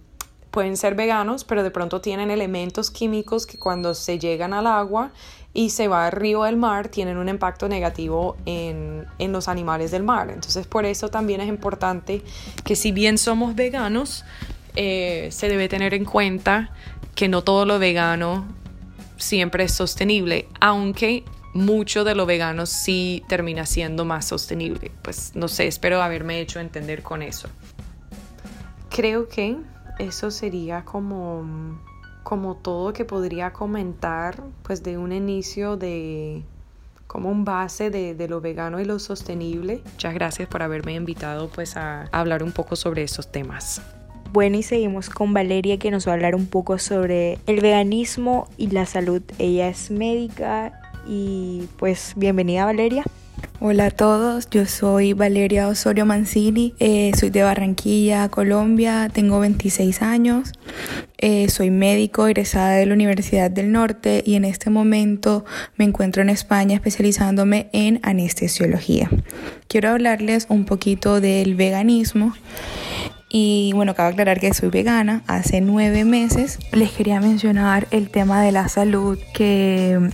pueden 0.53 0.77
ser 0.77 0.95
veganos, 0.95 1.43
pero 1.43 1.65
de 1.65 1.73
pronto 1.73 2.01
tienen 2.01 2.31
elementos 2.31 2.93
químicos 2.93 3.47
que 3.47 3.59
cuando 3.59 3.95
se 3.95 4.21
llegan 4.21 4.53
al 4.53 4.69
agua 4.69 5.11
y 5.53 5.71
se 5.71 5.89
va 5.89 6.07
al 6.07 6.13
río 6.13 6.45
del 6.45 6.57
mar 6.57 6.89
tienen 6.89 7.17
un 7.17 7.29
impacto 7.29 7.69
negativo 7.69 8.37
en, 8.47 9.09
en, 9.19 9.33
los 9.33 9.49
animales 9.49 9.91
del 9.91 10.05
mar. 10.05 10.31
Entonces 10.31 10.69
por 10.69 10.85
eso 10.85 11.09
también 11.09 11.41
es 11.41 11.49
importante 11.49 12.23
que 12.65 12.77
si 12.77 12.93
bien 12.93 13.19
somos 13.19 13.57
veganos, 13.57 14.25
eh, 14.77 15.29
se 15.31 15.49
debe 15.49 15.69
tener 15.69 15.95
en 15.95 16.05
cuenta 16.05 16.71
que 17.15 17.29
no 17.29 17.43
todo 17.43 17.67
lo 17.67 17.79
vegano 17.79 18.47
siempre 19.17 19.65
es 19.65 19.73
sostenible, 19.73 20.49
aunque 20.61 21.25
mucho 21.53 22.05
de 22.05 22.15
lo 22.15 22.27
vegano 22.27 22.67
sí 22.67 23.25
termina 23.29 23.67
siendo 23.67 24.05
más 24.05 24.27
sostenible. 24.27 24.91
Pues 25.03 25.33
no 25.35 25.49
sé, 25.49 25.67
espero 25.67 26.03
haberme 26.03 26.41
hecho 26.41 26.61
entender 26.61 27.03
con 27.03 27.23
eso. 27.23 27.49
Creo 28.89 29.29
que 29.29 29.57
eso 29.99 30.31
sería 30.31 30.85
como, 30.85 31.79
como 32.23 32.57
todo 32.57 32.93
que 32.93 33.05
podría 33.05 33.53
comentar, 33.53 34.43
pues 34.63 34.83
de 34.83 34.99
un 34.99 35.13
inicio 35.13 35.77
de 35.77 36.45
como 37.07 37.29
un 37.29 37.45
base 37.45 37.91
de, 37.91 38.15
de, 38.15 38.29
lo 38.29 38.41
vegano 38.41 38.79
y 38.79 38.85
lo 38.85 39.01
sostenible. 39.01 39.83
Muchas 39.85 40.15
gracias 40.15 40.49
por 40.49 40.63
haberme 40.63 40.95
invitado 40.95 41.49
pues 41.49 41.77
a 41.77 42.05
hablar 42.13 42.45
un 42.45 42.53
poco 42.53 42.77
sobre 42.77 43.03
esos 43.03 43.33
temas. 43.33 43.83
Bueno, 44.33 44.59
y 44.59 44.63
seguimos 44.63 45.11
con 45.11 45.35
Valeria 45.35 45.77
que 45.79 45.91
nos 45.91 46.07
va 46.07 46.13
a 46.13 46.15
hablar 46.15 46.37
un 46.37 46.47
poco 46.47 46.79
sobre 46.79 47.39
el 47.49 47.61
veganismo 47.61 48.49
y 48.57 48.69
la 48.69 48.87
salud. 48.87 49.23
Ella 49.41 49.69
es 49.69 49.91
médica 49.91 50.73
y 51.09 51.65
pues 51.79 52.13
bienvenida 52.15 52.65
Valeria. 52.65 53.03
Hola 53.59 53.87
a 53.87 53.91
todos, 53.91 54.49
yo 54.49 54.67
soy 54.67 55.15
Valeria 55.15 55.67
Osorio 55.67 56.07
Mancini, 56.07 56.75
eh, 56.79 57.11
soy 57.19 57.31
de 57.31 57.43
Barranquilla, 57.43 58.29
Colombia, 58.29 59.11
tengo 59.13 59.41
26 59.41 60.01
años, 60.01 60.53
eh, 61.19 61.49
soy 61.49 61.71
médico 61.71 62.27
egresada 62.27 62.77
de 62.77 62.87
la 62.87 62.95
Universidad 62.95 63.51
del 63.51 63.73
Norte 63.73 64.23
y 64.25 64.37
en 64.37 64.45
este 64.45 64.71
momento 64.71 65.45
me 65.77 65.85
encuentro 65.85 66.23
en 66.23 66.31
España 66.31 66.77
especializándome 66.77 67.69
en 67.73 67.99
anestesiología. 68.03 69.11
Quiero 69.67 69.91
hablarles 69.91 70.47
un 70.49 70.65
poquito 70.65 71.21
del 71.21 71.57
veganismo 71.57 72.33
y 73.33 73.71
bueno, 73.75 73.95
cabe 73.95 74.11
aclarar 74.11 74.41
que 74.41 74.53
soy 74.53 74.71
vegana 74.71 75.23
hace 75.29 75.61
nueve 75.61 76.05
meses. 76.05 76.59
Les 76.73 76.91
quería 76.91 77.21
mencionar 77.21 77.87
el 77.93 78.11
tema 78.11 78.43
de 78.43 78.51
la 78.51 78.69
salud, 78.69 79.19
que 79.33 80.11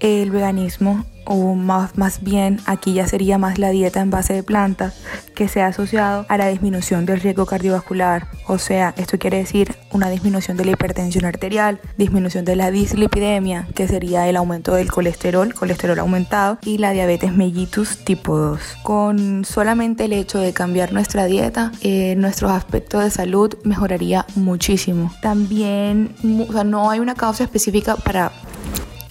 el 0.00 0.30
veganismo 0.30 1.04
o 1.28 1.54
más, 1.54 1.96
más 1.98 2.22
bien 2.22 2.58
aquí 2.64 2.94
ya 2.94 3.06
sería 3.06 3.36
más 3.36 3.58
la 3.58 3.68
dieta 3.68 4.00
en 4.00 4.10
base 4.10 4.32
de 4.32 4.42
plantas 4.42 4.94
que 5.34 5.46
se 5.46 5.60
ha 5.60 5.66
asociado 5.66 6.24
a 6.28 6.38
la 6.38 6.48
disminución 6.48 7.04
del 7.04 7.20
riesgo 7.20 7.44
cardiovascular. 7.44 8.26
O 8.46 8.58
sea, 8.58 8.94
esto 8.96 9.18
quiere 9.18 9.36
decir 9.36 9.76
una 9.92 10.08
disminución 10.08 10.56
de 10.56 10.64
la 10.64 10.70
hipertensión 10.72 11.26
arterial, 11.26 11.80
disminución 11.98 12.46
de 12.46 12.56
la 12.56 12.70
dislipidemia, 12.70 13.68
que 13.74 13.86
sería 13.86 14.26
el 14.26 14.36
aumento 14.36 14.74
del 14.74 14.90
colesterol, 14.90 15.52
colesterol 15.52 15.98
aumentado, 15.98 16.58
y 16.64 16.78
la 16.78 16.92
diabetes 16.92 17.34
mellitus 17.34 17.98
tipo 17.98 18.36
2. 18.36 18.60
Con 18.82 19.44
solamente 19.44 20.06
el 20.06 20.14
hecho 20.14 20.38
de 20.38 20.54
cambiar 20.54 20.94
nuestra 20.94 21.26
dieta, 21.26 21.72
eh, 21.82 22.14
nuestros 22.16 22.50
aspectos 22.52 23.04
de 23.04 23.10
salud 23.10 23.54
mejoraría 23.64 24.24
muchísimo. 24.34 25.12
También, 25.20 26.14
o 26.48 26.52
sea, 26.52 26.64
no 26.64 26.90
hay 26.90 27.00
una 27.00 27.14
causa 27.14 27.44
específica 27.44 27.96
para 27.96 28.32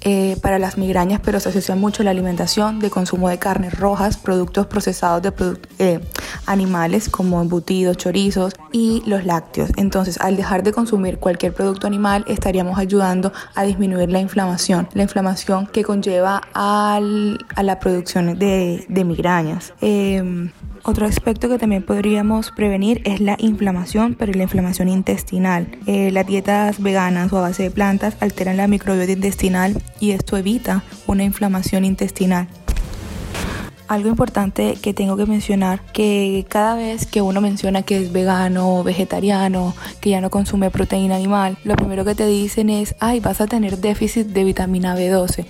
eh, 0.09 0.37
para 0.41 0.57
las 0.57 0.77
migrañas, 0.77 1.19
pero 1.21 1.37
se 1.41 1.49
asocia 1.49 1.75
mucho 1.75 2.01
la 2.01 2.11
alimentación 2.11 2.79
de 2.79 2.89
consumo 2.89 3.27
de 3.27 3.39
carnes 3.39 3.77
rojas, 3.77 4.15
productos 4.15 4.65
procesados 4.65 5.21
de 5.21 5.33
eh, 5.79 5.99
animales 6.45 7.09
como 7.09 7.41
embutidos, 7.41 7.97
chorizos 7.97 8.53
y 8.71 9.03
los 9.05 9.25
lácteos. 9.25 9.69
Entonces, 9.75 10.17
al 10.21 10.37
dejar 10.37 10.63
de 10.63 10.71
consumir 10.71 11.17
cualquier 11.17 11.53
producto 11.53 11.87
animal, 11.87 12.23
estaríamos 12.29 12.79
ayudando 12.79 13.33
a 13.53 13.63
disminuir 13.63 14.09
la 14.09 14.21
inflamación, 14.21 14.87
la 14.93 15.03
inflamación 15.03 15.67
que 15.67 15.83
conlleva 15.83 16.41
a 16.53 17.01
la 17.01 17.79
producción 17.81 18.39
de, 18.39 18.85
migrañas. 19.05 19.73
Em, 19.81 20.51
otro 20.87 21.05
aspecto 21.05 21.49
que 21.49 21.57
también 21.57 21.83
podríamos 21.83 22.51
prevenir 22.51 23.01
es 23.03 23.19
la 23.19 23.35
inflamación, 23.39 24.15
pero 24.17 24.31
la 24.31 24.43
inflamación 24.43 24.87
intestinal. 24.87 25.67
Eh, 25.85 26.11
las 26.11 26.25
dietas 26.25 26.81
veganas 26.81 27.31
o 27.33 27.37
a 27.37 27.41
base 27.41 27.63
de 27.63 27.71
plantas 27.71 28.15
alteran 28.21 28.55
la 28.55 28.67
microbiota 28.67 29.11
intestinal 29.11 29.81
y 29.99 30.11
esto 30.11 30.37
evita 30.37 30.83
una 31.05 31.25
inflamación 31.25 31.83
intestinal. 31.83 32.47
Algo 33.87 34.09
importante 34.09 34.77
que 34.81 34.93
tengo 34.93 35.15
que 35.15 35.25
mencionar, 35.25 35.81
que 35.93 36.45
cada 36.49 36.75
vez 36.75 37.05
que 37.05 37.21
uno 37.21 37.41
menciona 37.41 37.83
que 37.83 37.97
es 37.97 38.11
vegano, 38.11 38.83
vegetariano, 38.83 39.73
que 40.01 40.09
ya 40.09 40.21
no 40.21 40.29
consume 40.29 40.71
proteína 40.71 41.15
animal, 41.15 41.57
lo 41.63 41.75
primero 41.75 42.03
que 42.03 42.15
te 42.15 42.27
dicen 42.27 42.69
es, 42.69 42.95
ay, 42.99 43.19
vas 43.19 43.39
a 43.39 43.47
tener 43.47 43.77
déficit 43.77 44.27
de 44.27 44.43
vitamina 44.43 44.95
B12. 44.95 45.45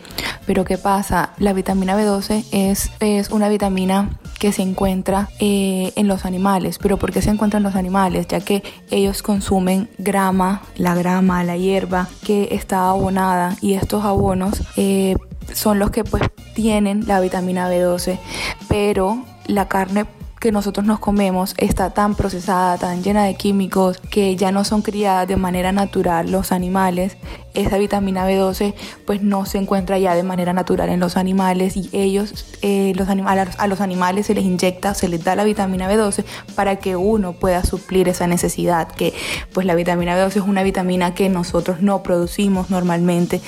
Pero 0.45 0.65
¿qué 0.65 0.77
pasa? 0.77 1.33
La 1.39 1.53
vitamina 1.53 1.97
B12 1.97 2.45
es, 2.51 2.91
es 2.99 3.31
una 3.31 3.49
vitamina 3.49 4.17
que 4.39 4.51
se 4.51 4.61
encuentra 4.61 5.29
eh, 5.39 5.91
en 5.95 6.07
los 6.07 6.25
animales. 6.25 6.77
¿Pero 6.77 6.97
por 6.97 7.11
qué 7.11 7.21
se 7.21 7.31
encuentra 7.31 7.57
en 7.57 7.63
los 7.63 7.75
animales? 7.75 8.27
Ya 8.27 8.39
que 8.39 8.63
ellos 8.89 9.21
consumen 9.21 9.89
grama, 9.97 10.61
la 10.75 10.95
grama, 10.95 11.43
la 11.43 11.57
hierba 11.57 12.07
que 12.23 12.49
está 12.51 12.89
abonada 12.89 13.57
y 13.61 13.73
estos 13.73 14.05
abonos 14.05 14.63
eh, 14.77 15.15
son 15.53 15.79
los 15.79 15.91
que 15.91 16.03
pues 16.03 16.23
tienen 16.53 17.07
la 17.07 17.19
vitamina 17.19 17.69
B12, 17.69 18.19
pero 18.67 19.23
la 19.47 19.67
carne 19.67 20.05
que 20.39 20.51
nosotros 20.51 20.85
nos 20.85 20.99
comemos 20.99 21.55
está 21.57 21.91
tan 21.91 22.15
procesada, 22.15 22.77
tan 22.77 23.03
llena 23.03 23.23
de 23.23 23.35
químicos, 23.35 23.97
que 23.97 24.35
ya 24.35 24.51
no 24.51 24.63
son 24.63 24.81
criadas 24.81 25.27
de 25.27 25.35
manera 25.35 25.71
natural 25.71 26.31
los 26.31 26.51
animales, 26.51 27.17
esa 27.53 27.77
vitamina 27.77 28.29
B12 28.29 28.75
pues 29.05 29.23
no 29.23 29.45
se 29.45 29.57
encuentra 29.57 29.97
ya 29.97 30.13
de 30.13 30.23
manera 30.23 30.53
natural 30.53 30.89
en 30.89 30.99
los 30.99 31.17
animales 31.17 31.75
y 31.75 31.89
ellos, 31.91 32.45
eh, 32.61 32.93
los 32.95 33.07
a 33.09 33.67
los 33.67 33.81
animales 33.81 34.27
se 34.27 34.35
les 34.35 34.45
inyecta, 34.45 34.93
se 34.93 35.07
les 35.07 35.23
da 35.23 35.35
la 35.35 35.43
vitamina 35.43 35.91
B12 35.91 36.23
para 36.55 36.75
que 36.75 36.95
uno 36.95 37.33
pueda 37.33 37.63
suplir 37.63 38.07
esa 38.07 38.27
necesidad, 38.27 38.87
que 38.89 39.13
pues 39.53 39.65
la 39.65 39.73
vitamina 39.73 40.15
B12 40.15 40.27
es 40.27 40.37
una 40.37 40.61
vitamina 40.61 41.15
que 41.15 41.29
nosotros 41.29 41.81
no 41.81 42.03
producimos 42.03 42.69
normalmente, 42.69 43.41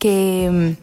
que 0.00 0.76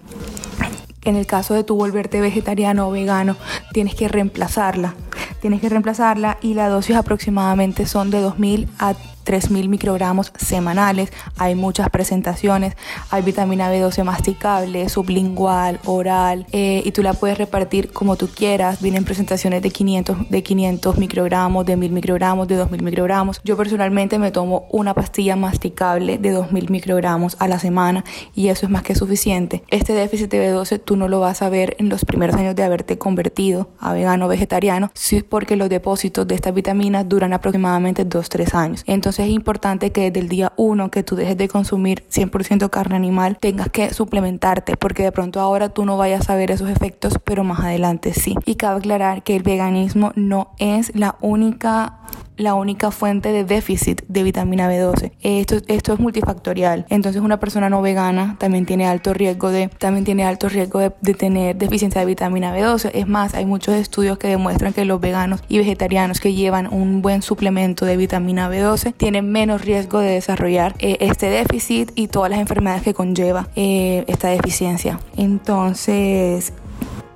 en 1.04 1.16
el 1.16 1.26
caso 1.26 1.54
de 1.54 1.64
tu 1.64 1.76
volverte 1.76 2.22
vegetariano 2.22 2.88
o 2.88 2.92
vegano, 2.92 3.36
tienes 3.74 3.96
que 3.96 4.08
reemplazarla. 4.08 4.94
Tienes 5.42 5.62
que 5.62 5.70
reemplazarla 5.70 6.38
y 6.42 6.54
la 6.54 6.70
dosis 6.70 6.96
aproximadamente 6.96 7.86
son 7.86 8.10
de 8.10 8.24
2.000 8.24 8.68
a 8.80 8.96
3.000 9.28 9.68
microgramos 9.68 10.32
semanales. 10.38 11.12
Hay 11.38 11.56
muchas 11.56 11.90
presentaciones. 11.90 12.76
Hay 13.12 13.22
vitamina 13.22 13.72
B12 13.72 14.04
masticable, 14.04 14.88
sublingual, 14.88 15.80
oral. 15.86 16.46
Eh, 16.52 16.82
y 16.86 16.92
tú 16.92 17.04
la 17.04 17.14
puedes 17.14 17.38
repartir 17.38 17.92
como 17.92 18.16
tú 18.16 18.30
quieras. 18.30 18.82
Vienen 18.82 19.04
presentaciones 19.04 19.62
de 19.62 19.70
500, 19.70 20.30
de 20.30 20.44
500 20.44 20.98
microgramos, 20.98 21.66
de 21.66 21.78
1.000 21.78 21.90
microgramos, 21.92 22.48
de 22.48 22.58
2.000 22.58 22.82
microgramos. 22.82 23.42
Yo 23.44 23.58
personalmente 23.58 24.18
me 24.18 24.32
tomo 24.32 24.68
una 24.72 24.94
pastilla 24.94 25.36
masticable 25.36 26.18
de 26.18 26.34
2.000 26.34 26.70
microgramos 26.70 27.36
a 27.40 27.48
la 27.48 27.60
semana 27.60 28.06
y 28.34 28.48
eso 28.48 28.66
es 28.66 28.72
más 28.72 28.84
que 28.84 28.96
suficiente. 28.96 29.64
Este 29.70 29.94
déficit 29.94 30.32
de 30.32 30.54
B12 30.54 30.82
tú 30.84 30.96
no 30.96 31.08
lo 31.08 31.20
vas 31.20 31.42
a 31.42 31.50
ver 31.50 31.76
en 31.80 31.90
los 31.90 32.06
primeros 32.06 32.36
años 32.36 32.56
de 32.56 32.64
haberte 32.64 32.98
convertido 32.98 33.70
a 33.80 33.94
vegano 33.94 34.28
vegetariano, 34.28 34.92
sí 34.94 35.18
porque 35.22 35.56
los 35.56 35.70
depósitos 35.70 36.28
de 36.28 36.36
estas 36.36 36.54
vitaminas 36.54 37.08
duran 37.08 37.34
aproximadamente 37.34 38.08
2-3 38.08 38.54
años. 38.54 38.84
Entonces 38.88 39.17
es 39.20 39.30
importante 39.30 39.92
que 39.92 40.10
desde 40.10 40.20
el 40.20 40.30
día 40.30 40.54
1 40.58 40.92
que 40.92 41.04
tú 41.04 41.16
dejes 41.16 41.38
de 41.38 41.48
consumir 41.48 42.04
100% 42.10 42.70
carne 42.70 42.96
animal 42.96 43.38
tengas 43.38 43.70
que 43.70 43.94
suplementarte 43.94 44.78
porque 44.78 45.04
de 45.04 45.12
pronto 45.12 45.40
ahora 45.40 45.70
tú 45.70 45.86
no 45.86 45.98
vayas 45.98 46.30
a 46.30 46.36
ver 46.36 46.52
esos 46.52 46.70
efectos, 46.70 47.16
pero 47.24 47.44
más 47.44 47.60
adelante 47.60 48.14
sí. 48.14 48.36
Y 48.46 48.56
cabe 48.56 48.80
aclarar 48.80 49.24
que 49.24 49.36
el 49.36 49.44
veganismo 49.44 50.12
no 50.16 50.52
es 50.60 50.92
la 50.96 51.16
única 51.22 52.00
la 52.38 52.54
única 52.54 52.92
fuente 52.92 53.32
de 53.32 53.44
déficit 53.44 54.04
de 54.08 54.24
vitamina 54.24 54.72
B12. 54.72 55.12
Esto, 55.22 55.58
esto 55.68 55.94
es 55.94 56.00
multifactorial. 56.00 56.86
Entonces 56.90 57.22
una 57.22 57.40
persona 57.40 57.70
no 57.70 57.82
vegana 57.82 58.36
también 58.40 58.66
tiene 58.66 58.88
alto 58.88 59.14
riesgo 59.14 59.50
de, 59.50 59.68
también 59.68 60.06
tiene 60.06 60.24
alto 60.24 60.48
riesgo 60.50 60.80
de, 60.80 60.90
tener 61.14 61.56
deficiencia 61.56 62.02
de 62.02 62.08
vitamina 62.08 62.56
B12. 62.56 62.92
Es 62.94 63.08
más, 63.08 63.34
hay 63.34 63.46
muchos 63.46 63.76
estudios 63.76 64.18
que 64.18 64.28
demuestran 64.28 64.74
que 64.74 64.86
los 64.86 65.02
veganos 65.02 65.42
y 65.48 65.58
vegetarianos 65.58 66.20
que 66.20 66.34
llevan 66.34 66.72
un 66.72 67.02
buen 67.02 67.22
suplemento 67.22 67.86
de 67.86 67.98
vitamina 67.98 68.50
B12 68.50 68.94
tienen 68.96 69.32
menos 69.32 69.66
riesgo 69.66 70.00
de 70.00 70.12
desarrollar 70.12 70.76
eh, 70.80 70.98
este 71.00 71.30
déficit 71.30 71.92
y 71.96 72.08
todas 72.08 72.30
las 72.30 72.40
enfermedades 72.40 72.84
que 72.84 72.94
conlleva 72.94 73.48
eh, 73.56 74.06
esta 74.08 74.30
deficiencia. 74.30 75.00
Entonces, 75.18 76.54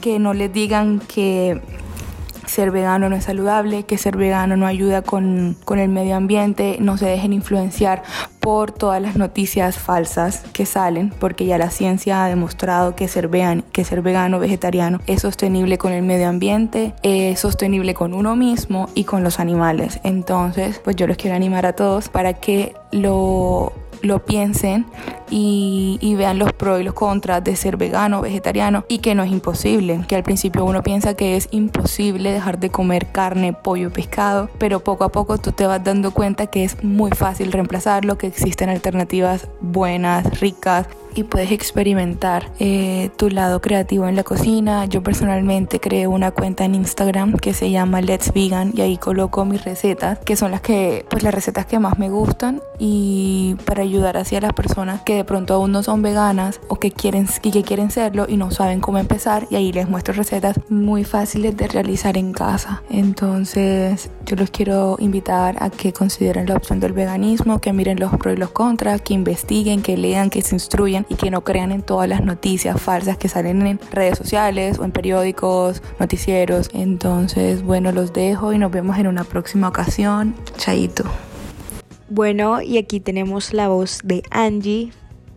que 0.02 0.19
no 0.19 0.34
les 0.34 0.52
digan 0.52 1.00
que 1.00 1.62
ser 2.52 2.70
vegano 2.70 3.10
no 3.10 3.16
es 3.16 3.24
saludable, 3.24 3.84
que 3.84 3.98
ser 3.98 4.18
vegano 4.18 4.58
no 4.58 4.68
ayuda 4.68 5.02
con, 5.02 5.56
el 5.78 5.90
medio 5.90 6.18
ambiente, 6.18 6.78
no 6.82 6.98
se 6.98 7.06
dejen 7.06 7.32
influenciar 7.32 8.04
por 8.42 8.74
todas 8.74 9.02
las 9.02 9.16
noticias 9.16 9.78
falsas 9.78 10.44
que 10.52 10.66
salen, 10.66 11.14
porque 11.18 11.46
ya 11.46 11.58
la 11.58 11.70
ciencia 11.70 12.26
ha 12.26 12.28
demostrado 12.28 12.94
que 12.94 13.08
ser, 13.08 13.30
vegan, 13.30 13.64
que 13.72 13.86
ser 13.86 14.02
vegano 14.02 14.38
vegetariano 14.40 15.00
es 15.08 15.22
sostenible 15.22 15.78
con 15.78 15.94
el 15.94 16.04
medio 16.04 16.28
ambiente, 16.28 16.94
es 17.04 17.40
sostenible 17.40 17.94
con 17.94 18.14
uno 18.14 18.36
mismo 18.36 18.90
y 18.96 19.06
con 19.06 19.24
los 19.24 19.40
animales. 19.40 20.02
Entonces, 20.04 20.82
pues 20.84 20.98
yo 20.98 21.08
los 21.08 21.16
quiero 21.16 21.38
animar 21.38 21.66
a 21.66 21.74
todos 21.74 22.10
para 22.10 22.34
que 22.34 22.76
lo 22.92 23.72
lo 24.02 24.26
piensen 24.26 24.86
y, 25.30 26.16
vean 26.16 26.38
los 26.38 26.52
pros 26.54 26.82
y 26.82 26.84
los 26.84 26.94
contras 26.94 27.44
de 27.44 27.56
ser 27.56 27.78
vegano, 27.78 28.22
vegetariano 28.22 28.86
y 28.88 29.00
que 29.00 29.16
no 29.16 29.24
es 29.24 29.32
imposible, 29.32 30.02
que 30.08 30.16
al 30.16 30.24
principio 30.24 30.66
uno 30.66 30.84
piensa 30.84 31.16
que 31.16 31.38
es 31.38 31.48
imposible 31.52 32.32
dejar 32.32 32.60
de 32.60 32.70
comer 32.70 33.12
carne, 33.12 33.54
pollo, 33.54 33.92
pescado, 33.92 34.50
pero 34.58 34.82
poco 34.82 35.04
a 35.04 35.10
poco 35.10 35.38
tú 35.38 35.52
te 35.52 35.66
vas 35.66 35.84
dando 35.84 36.12
cuenta 36.12 36.48
que 36.48 36.64
es 36.64 36.84
muy 36.84 37.12
fácil 37.12 37.52
reemplazarlo, 37.52 38.18
que 38.18 38.28
existen 38.28 38.70
alternativas 38.70 39.48
buenas, 39.62 40.40
ricas 40.40 40.88
y 41.15 41.24
puedes 41.24 41.52
experimentar 41.52 42.52
eh, 42.60 43.10
tu 43.17 43.30
lado 43.30 43.62
creativo 43.62 44.08
en 44.08 44.15
la 44.15 44.24
cocina. 44.24 44.86
Yo 44.86 45.04
personalmente 45.04 45.80
creé 45.80 46.08
una 46.08 46.32
cuenta 46.32 46.65
en 46.65 46.76
Instagram 46.76 47.38
que 47.38 47.54
se 47.54 47.71
llama 47.71 48.02
Let's 48.02 48.34
Vegan 48.34 48.71
y 48.76 48.82
ahí 48.82 48.97
coloco 48.97 49.45
mis 49.45 49.63
recetas, 49.63 50.19
que 50.19 50.36
son 50.36 50.52
las 50.52 50.62
que, 50.62 51.06
pues 51.10 51.24
las 51.24 51.34
recetas 51.34 51.65
que 51.65 51.80
más 51.80 52.00
me 52.00 52.10
gustan 52.10 52.62
y 52.80 53.56
para 53.65 53.84
ayudar 53.84 54.17
así 54.17 54.36
a 54.36 54.41
las 54.41 54.54
personas 54.54 55.02
que 55.02 55.15
de 55.15 55.24
pronto 55.24 55.54
aún 55.54 55.71
no 55.71 55.84
son 55.84 56.02
veganas 56.02 56.60
o 56.67 56.76
que 56.76 56.91
quieren, 56.91 57.28
que 57.28 57.63
quieren 57.63 57.91
serlo 57.91 58.26
y 58.28 58.38
no 58.38 58.52
saben 58.52 58.82
cómo 58.82 58.97
empezar 58.97 59.47
y 59.50 59.56
ahí 59.56 59.71
les 59.71 59.89
muestro 59.89 60.13
recetas 60.13 60.60
muy 60.69 61.04
fáciles 61.04 61.56
de 61.58 61.67
realizar 61.67 62.17
en 62.17 62.34
casa. 62.34 62.82
Entonces 62.89 64.10
yo 64.26 64.36
los 64.36 64.50
quiero 64.50 64.95
invitar 65.00 65.62
a 65.62 65.69
que 65.69 65.93
consideren 65.93 66.47
la 66.47 66.56
opción 66.56 66.80
del 66.80 66.93
veganismo, 66.93 67.60
que 67.60 67.74
miren 67.74 68.00
los 68.00 68.15
pros 68.17 68.36
y 68.36 68.38
los 68.38 68.52
contras, 68.52 69.02
que 69.02 69.13
investiguen, 69.13 69.82
que 69.82 69.97
lean, 69.97 70.30
que 70.30 70.41
se 70.41 70.56
instruyan 70.56 71.01
y 71.10 71.16
que 71.16 71.32
no 71.32 71.44
crean 71.44 71.72
en 71.72 71.82
todas 71.82 72.08
las 72.08 72.24
noticias 72.24 72.80
falsas 72.82 73.18
que 73.18 73.28
salen 73.28 73.66
en 73.66 73.80
redes 73.92 74.18
sociales 74.18 74.80
o 74.80 74.86
en 74.86 74.92
periódicos, 74.92 75.82
noticieros. 76.00 76.70
Entonces, 76.74 77.64
bueno, 77.64 77.92
los 77.92 78.14
dejo 78.14 78.54
y 78.54 78.58
nos 78.58 78.72
vemos 78.72 78.98
en 78.98 79.08
una 79.08 79.24
próxima 79.24 79.68
ocasión. 79.68 80.36
Chaito. 80.58 81.04
Bueno, 82.10 82.62
y 82.62 82.78
aquí 82.78 83.00
tenemos 83.00 83.54
la 83.54 83.70
voz 83.70 84.00
de 84.04 84.22
Angie, 84.32 84.92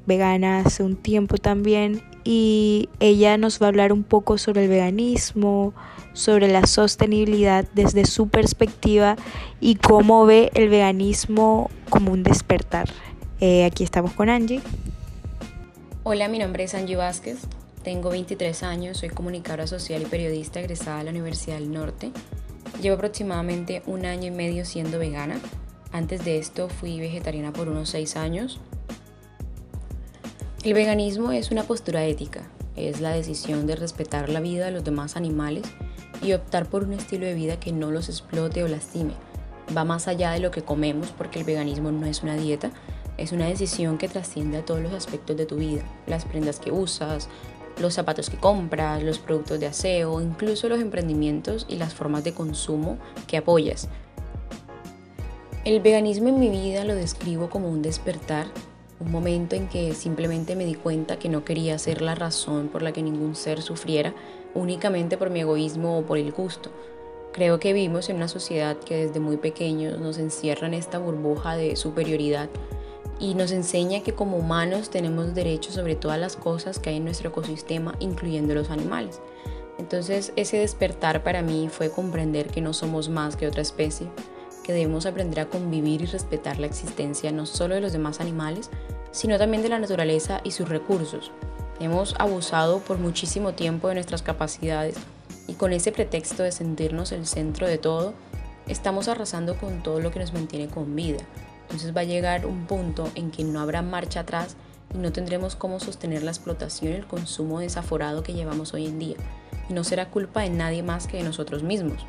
vegana 0.07 0.59
hace 0.61 0.83
un 0.83 0.96
tiempo 0.96 1.37
también, 1.37 2.03
y 2.24 2.88
ella 3.00 3.37
nos 3.37 3.61
va 3.61 3.66
a 3.66 3.68
hablar 3.68 3.92
un 3.92 4.03
poco 4.03 4.38
sobre 4.38 4.64
el 4.64 4.68
veganismo, 4.68 5.74
sobre 6.14 6.48
la 6.48 6.66
sostenibilidad 6.66 7.66
desde 7.74 8.07
su 8.07 8.29
perspectiva 8.29 9.16
y 9.61 9.77
cómo 9.77 10.24
ve 10.24 10.50
el 10.55 10.68
veganismo 10.68 11.70
como 11.90 12.12
un 12.12 12.22
despertar. 12.22 12.88
Eh, 13.40 13.64
aquí 13.64 13.85
estamos 13.85 14.12
con 14.12 14.31
Angie. 14.31 14.62
Hola, 16.06 16.28
mi 16.28 16.38
nombre 16.38 16.64
es 16.64 16.74
Angie 16.74 16.96
Vázquez, 16.96 17.38
tengo 17.82 18.10
23 18.10 18.62
años, 18.62 18.98
soy 18.98 19.08
comunicadora 19.08 19.66
social 19.66 20.02
y 20.02 20.04
periodista 20.04 20.60
egresada 20.60 20.98
de 20.98 21.04
la 21.04 21.10
Universidad 21.12 21.56
del 21.56 21.72
Norte. 21.72 22.12
Llevo 22.82 22.96
aproximadamente 22.96 23.82
un 23.86 24.04
año 24.04 24.26
y 24.26 24.30
medio 24.30 24.66
siendo 24.66 24.98
vegana. 24.98 25.40
Antes 25.92 26.22
de 26.22 26.36
esto 26.36 26.68
fui 26.68 27.00
vegetariana 27.00 27.54
por 27.54 27.70
unos 27.70 27.88
6 27.88 28.16
años. 28.16 28.60
El 30.62 30.74
veganismo 30.74 31.32
es 31.32 31.50
una 31.50 31.62
postura 31.62 32.04
ética, 32.04 32.42
es 32.76 33.00
la 33.00 33.12
decisión 33.12 33.66
de 33.66 33.74
respetar 33.74 34.28
la 34.28 34.40
vida 34.40 34.66
de 34.66 34.72
los 34.72 34.84
demás 34.84 35.16
animales 35.16 35.64
y 36.20 36.34
optar 36.34 36.66
por 36.66 36.84
un 36.84 36.92
estilo 36.92 37.24
de 37.24 37.32
vida 37.32 37.58
que 37.58 37.72
no 37.72 37.90
los 37.90 38.10
explote 38.10 38.62
o 38.62 38.68
lastime. 38.68 39.14
Va 39.74 39.84
más 39.84 40.06
allá 40.06 40.32
de 40.32 40.40
lo 40.40 40.50
que 40.50 40.60
comemos 40.60 41.14
porque 41.16 41.38
el 41.38 41.46
veganismo 41.46 41.92
no 41.92 42.04
es 42.04 42.22
una 42.22 42.36
dieta, 42.36 42.72
es 43.16 43.33
una 43.33 43.46
decisión 43.46 43.98
que 43.98 44.09
trasciende 44.09 44.59
a 44.59 44.64
todos 44.64 44.81
los 44.81 44.92
aspectos 44.92 45.37
de 45.37 45.46
tu 45.46 45.57
vida, 45.57 45.83
las 46.07 46.24
prendas 46.24 46.59
que 46.59 46.72
usas, 46.72 47.29
los 47.81 47.94
zapatos 47.94 48.31
que 48.31 48.37
compras, 48.37 49.03
los 49.03 49.18
productos 49.18 49.61
de 49.61 49.66
aseo, 49.66 50.20
incluso 50.20 50.68
los 50.68 50.81
emprendimientos 50.81 51.66
y 51.68 51.77
las 51.77 51.94
formas 51.94 52.24
de 52.24 52.33
consumo 52.33 52.98
que 53.27 53.37
apoyas. 53.37 53.88
El 55.64 55.81
veganismo 55.81 56.29
en 56.29 56.40
mi 56.40 56.50
vida 56.50 56.85
lo 56.85 56.94
describo 56.94 57.48
como 57.48 57.70
un 57.70 57.83
despertar, 57.83 58.46
un 59.00 59.11
momento 59.11 59.57
en 59.57 59.68
que 59.68 59.94
simplemente 59.94 60.57
me 60.57 60.64
di 60.64 60.74
cuenta 60.74 61.18
que 61.18 61.29
no 61.29 61.44
quería 61.44 61.79
ser 61.79 62.03
la 62.03 62.14
razón 62.14 62.68
por 62.68 62.83
la 62.83 62.92
que 62.92 63.03
ningún 63.03 63.35
ser 63.35 63.62
sufriera 63.62 64.14
únicamente 64.55 65.16
por 65.16 65.31
mi 65.31 65.40
egoísmo 65.40 65.98
o 65.98 66.03
por 66.03 66.18
el 66.18 66.33
gusto. 66.33 66.70
Creo 67.33 67.59
que 67.59 67.72
vivimos 67.72 68.09
en 68.09 68.16
una 68.16 68.29
sociedad 68.29 68.77
que 68.77 69.07
desde 69.07 69.18
muy 69.18 69.37
pequeños 69.37 69.98
nos 69.98 70.18
encierra 70.18 70.68
en 70.68 70.74
esta 70.74 70.98
burbuja 70.98 71.57
de 71.57 71.74
superioridad 71.74 72.48
y 73.18 73.35
nos 73.35 73.53
enseña 73.53 74.00
que 74.00 74.14
como 74.14 74.37
humanos 74.37 74.90
tenemos 74.90 75.35
derechos 75.35 75.74
sobre 75.74 75.94
todas 75.94 76.18
las 76.18 76.37
cosas 76.37 76.79
que 76.79 76.90
hay 76.90 76.96
en 76.96 77.05
nuestro 77.05 77.31
ecosistema, 77.31 77.94
incluyendo 78.00 78.55
los 78.55 78.70
animales. 78.70 79.20
Entonces 79.79 80.33
ese 80.37 80.59
despertar 80.59 81.22
para 81.22 81.42
mí 81.42 81.68
fue 81.70 81.90
comprender 81.90 82.48
que 82.48 82.61
no 82.61 82.72
somos 82.72 83.09
más 83.09 83.37
que 83.37 83.46
otra 83.46 83.62
especie, 83.62 84.09
que 84.62 84.72
debemos 84.72 85.07
aprender 85.07 85.40
a 85.40 85.46
convivir 85.46 86.03
y 86.03 86.07
respetar 86.07 86.59
la 86.59 86.66
existencia 86.66 87.33
no 87.33 87.46
solo 87.46 87.74
de 87.74 87.81
los 87.81 87.92
demás 87.92 88.20
animales, 88.20 88.70
sino 89.11 89.38
también 89.38 89.62
de 89.62 89.68
la 89.68 89.79
naturaleza 89.79 90.40
y 90.44 90.53
sus 90.53 90.68
recursos. 90.68 91.33
Hemos 91.81 92.14
abusado 92.18 92.79
por 92.81 92.98
muchísimo 92.98 93.55
tiempo 93.55 93.88
de 93.88 93.94
nuestras 93.94 94.22
capacidades 94.22 94.96
y 95.46 95.55
con 95.55 95.72
ese 95.72 95.92
pretexto 95.92 96.42
de 96.42 96.53
sentirnos 96.53 97.12
el 97.12 97.27
centro 97.27 97.66
de 97.66 97.79
todo, 97.79 98.14
estamos 98.68 99.09
arrasando 99.09 99.57
con 99.57 99.83
todo 99.83 100.00
lo 100.00 100.11
que 100.11 100.20
nos 100.20 100.33
mantiene 100.33 100.68
con 100.68 100.94
vida 100.96 101.18
entonces 101.64 101.96
va 101.96 102.03
a 102.03 102.05
llegar 102.05 102.46
un 102.46 102.66
punto 102.66 103.11
en 103.14 103.31
que 103.31 103.44
no 103.44 103.61
habrá 103.61 103.83
marcha 103.83 104.20
atrás 104.20 104.57
y 104.94 104.98
no 104.98 105.12
tendremos 105.12 105.57
cómo 105.57 105.81
sostener 105.81 106.22
la 106.22 106.31
explotación 106.31 106.92
y 106.92 106.96
el 106.96 107.07
consumo 107.07 107.61
desaforado 107.61 108.22
que 108.22 108.35
llevamos 108.35 108.74
hoy 108.74 108.87
en 108.87 108.98
día. 108.98 109.16
Y 109.68 109.72
no 109.72 109.83
será 109.83 110.11
culpa 110.11 110.42
de 110.42 110.50
nadie 110.50 110.83
más 110.83 111.07
que 111.07 111.16
de 111.16 111.24
nosotros 111.24 111.62
mismos. 111.62 112.07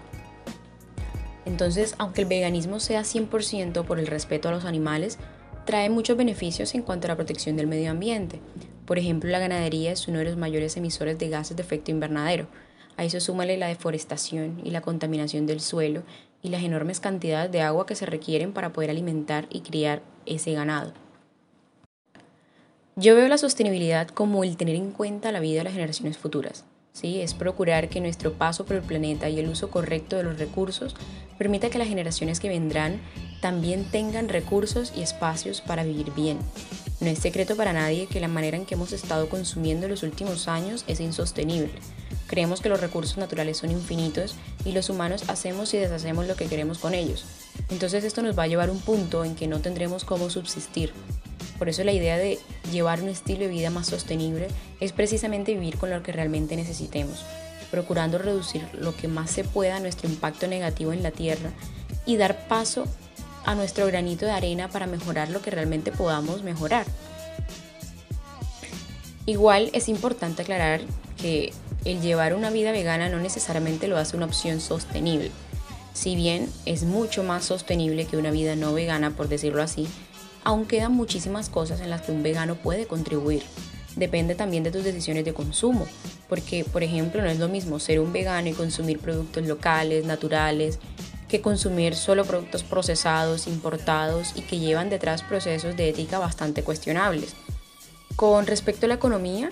Entonces, 1.45 1.95
aunque 1.97 2.21
el 2.21 2.27
veganismo 2.27 2.79
sea 2.79 3.01
100% 3.01 3.85
por 3.85 3.99
el 3.99 4.07
respeto 4.07 4.49
a 4.49 4.51
los 4.51 4.65
animales, 4.65 5.17
trae 5.65 5.89
muchos 5.89 6.17
beneficios 6.17 6.75
en 6.75 6.81
cuanto 6.81 7.07
a 7.07 7.09
la 7.09 7.15
protección 7.15 7.55
del 7.55 7.67
medio 7.67 7.91
ambiente. 7.91 8.39
Por 8.85 8.99
ejemplo, 8.99 9.29
la 9.29 9.39
ganadería 9.39 9.91
es 9.91 10.07
uno 10.07 10.19
de 10.19 10.25
los 10.25 10.37
mayores 10.37 10.77
emisores 10.77 11.17
de 11.17 11.29
gases 11.29 11.55
de 11.55 11.63
efecto 11.63 11.91
invernadero. 11.91 12.47
A 12.97 13.03
eso 13.03 13.19
súmale 13.19 13.57
la 13.57 13.67
deforestación 13.67 14.61
y 14.63 14.71
la 14.71 14.81
contaminación 14.81 15.45
del 15.45 15.59
suelo 15.59 16.03
y 16.45 16.49
las 16.49 16.61
enormes 16.61 16.99
cantidades 16.99 17.51
de 17.51 17.61
agua 17.61 17.87
que 17.87 17.95
se 17.95 18.05
requieren 18.05 18.53
para 18.53 18.71
poder 18.71 18.91
alimentar 18.91 19.47
y 19.49 19.61
criar 19.61 20.03
ese 20.27 20.53
ganado. 20.53 20.93
Yo 22.95 23.15
veo 23.15 23.27
la 23.27 23.39
sostenibilidad 23.39 24.07
como 24.07 24.43
el 24.43 24.55
tener 24.55 24.75
en 24.75 24.91
cuenta 24.91 25.31
la 25.31 25.39
vida 25.39 25.57
de 25.57 25.63
las 25.63 25.73
generaciones 25.73 26.19
futuras. 26.19 26.63
¿sí? 26.93 27.19
Es 27.19 27.33
procurar 27.33 27.89
que 27.89 27.99
nuestro 27.99 28.33
paso 28.33 28.63
por 28.65 28.75
el 28.75 28.83
planeta 28.83 29.27
y 29.27 29.39
el 29.39 29.49
uso 29.49 29.71
correcto 29.71 30.17
de 30.17 30.23
los 30.23 30.37
recursos 30.37 30.95
permita 31.39 31.71
que 31.71 31.79
las 31.79 31.87
generaciones 31.87 32.39
que 32.39 32.47
vendrán 32.47 33.01
también 33.41 33.83
tengan 33.85 34.29
recursos 34.29 34.93
y 34.95 35.01
espacios 35.01 35.61
para 35.61 35.83
vivir 35.83 36.13
bien. 36.13 36.37
No 37.05 37.11
es 37.11 37.19
secreto 37.19 37.55
para 37.55 37.71
nadie 37.71 38.07
que 38.07 38.19
la 38.19 38.27
manera 38.27 38.57
en 38.57 38.65
que 38.65 38.73
hemos 38.73 38.91
estado 38.91 39.29
consumiendo 39.29 39.85
en 39.85 39.91
los 39.91 40.01
últimos 40.01 40.47
años 40.47 40.83
es 40.87 40.99
insostenible 40.99 41.69
Creemos 42.25 42.61
que 42.61 42.69
los 42.69 42.81
recursos 42.81 43.17
naturales 43.17 43.57
son 43.57 43.69
infinitos 43.69 44.33
y 44.65 44.71
los 44.71 44.89
humanos 44.89 45.25
hacemos 45.27 45.71
y 45.75 45.77
deshacemos 45.77 46.25
lo 46.25 46.35
que 46.35 46.47
queremos 46.47 46.79
con 46.79 46.95
ellos. 46.95 47.23
Entonces 47.69 48.03
esto 48.03 48.23
nos 48.23 48.35
va 48.35 48.41
a 48.41 48.47
llevar 48.47 48.69
a 48.69 48.71
un 48.71 48.79
punto 48.79 49.23
en 49.23 49.35
que 49.35 49.45
no 49.45 49.59
tendremos 49.59 50.03
cómo 50.03 50.31
subsistir. 50.31 50.93
Por 51.59 51.69
eso 51.69 51.83
la 51.83 51.91
idea 51.91 52.17
de 52.17 52.39
llevar 52.71 53.03
un 53.03 53.09
estilo 53.09 53.41
de 53.41 53.49
vida 53.49 53.69
más 53.69 53.85
sostenible 53.85 54.47
es 54.79 54.91
precisamente 54.91 55.53
vivir 55.53 55.77
con 55.77 55.91
lo 55.91 56.01
que 56.01 56.11
realmente 56.11 56.55
necesitemos, 56.55 57.23
procurando 57.69 58.17
reducir 58.17 58.67
lo 58.73 58.97
que 58.97 59.07
más 59.07 59.29
se 59.29 59.43
pueda 59.43 59.79
nuestro 59.79 60.09
impacto 60.09 60.47
negativo 60.47 60.91
en 60.91 61.03
la 61.03 61.11
tierra 61.11 61.51
y 62.07 62.17
dar 62.17 62.47
paso 62.47 62.87
a 63.45 63.55
nuestro 63.55 63.85
granito 63.87 64.25
de 64.25 64.31
arena 64.31 64.69
para 64.69 64.87
mejorar 64.87 65.29
lo 65.29 65.41
que 65.41 65.51
realmente 65.51 65.91
podamos 65.91 66.43
mejorar. 66.43 66.85
Igual 69.25 69.69
es 69.73 69.89
importante 69.89 70.43
aclarar 70.43 70.81
que 71.17 71.53
el 71.83 72.01
llevar 72.01 72.33
una 72.33 72.49
vida 72.49 72.71
vegana 72.71 73.09
no 73.09 73.19
necesariamente 73.19 73.87
lo 73.87 73.97
hace 73.97 74.17
una 74.17 74.25
opción 74.25 74.59
sostenible. 74.59 75.31
Si 75.93 76.15
bien 76.15 76.51
es 76.65 76.83
mucho 76.83 77.23
más 77.23 77.45
sostenible 77.45 78.05
que 78.05 78.17
una 78.17 78.31
vida 78.31 78.55
no 78.55 78.73
vegana, 78.73 79.11
por 79.11 79.29
decirlo 79.29 79.61
así, 79.61 79.87
aún 80.43 80.65
quedan 80.65 80.91
muchísimas 80.91 81.49
cosas 81.49 81.81
en 81.81 81.89
las 81.89 82.01
que 82.01 82.11
un 82.11 82.21
vegano 82.21 82.55
puede 82.55 82.85
contribuir. 82.85 83.43
Depende 83.95 84.35
también 84.35 84.63
de 84.63 84.71
tus 84.71 84.83
decisiones 84.83 85.23
de 85.25 85.33
consumo, 85.33 85.87
porque 86.27 86.65
por 86.65 86.83
ejemplo 86.83 87.21
no 87.21 87.29
es 87.29 87.39
lo 87.39 87.47
mismo 87.47 87.79
ser 87.79 87.99
un 87.99 88.11
vegano 88.11 88.49
y 88.49 88.53
consumir 88.53 88.99
productos 88.99 89.45
locales, 89.45 90.05
naturales, 90.05 90.79
que 91.27 91.41
consumir 91.41 91.95
solo 91.95 92.25
productos 92.25 92.63
procesados, 92.63 93.47
importados 93.47 94.33
y 94.35 94.41
que 94.41 94.59
llevan 94.59 94.89
detrás 94.89 95.23
procesos 95.23 95.75
de 95.75 95.89
ética 95.89 96.19
bastante 96.19 96.63
cuestionables. 96.63 97.35
Con 98.15 98.47
respecto 98.47 98.85
a 98.85 98.89
la 98.89 98.95
economía, 98.95 99.49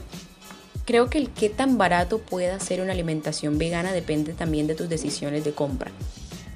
Creo 0.86 1.10
que 1.10 1.18
el 1.18 1.30
qué 1.30 1.50
tan 1.50 1.78
barato 1.78 2.18
pueda 2.18 2.60
ser 2.60 2.82
una 2.82 2.92
alimentación 2.92 3.58
vegana 3.58 3.94
depende 3.94 4.34
también 4.34 4.68
de 4.68 4.76
tus 4.76 4.90
decisiones 4.90 5.46
de 5.46 5.54
compra. 5.54 5.92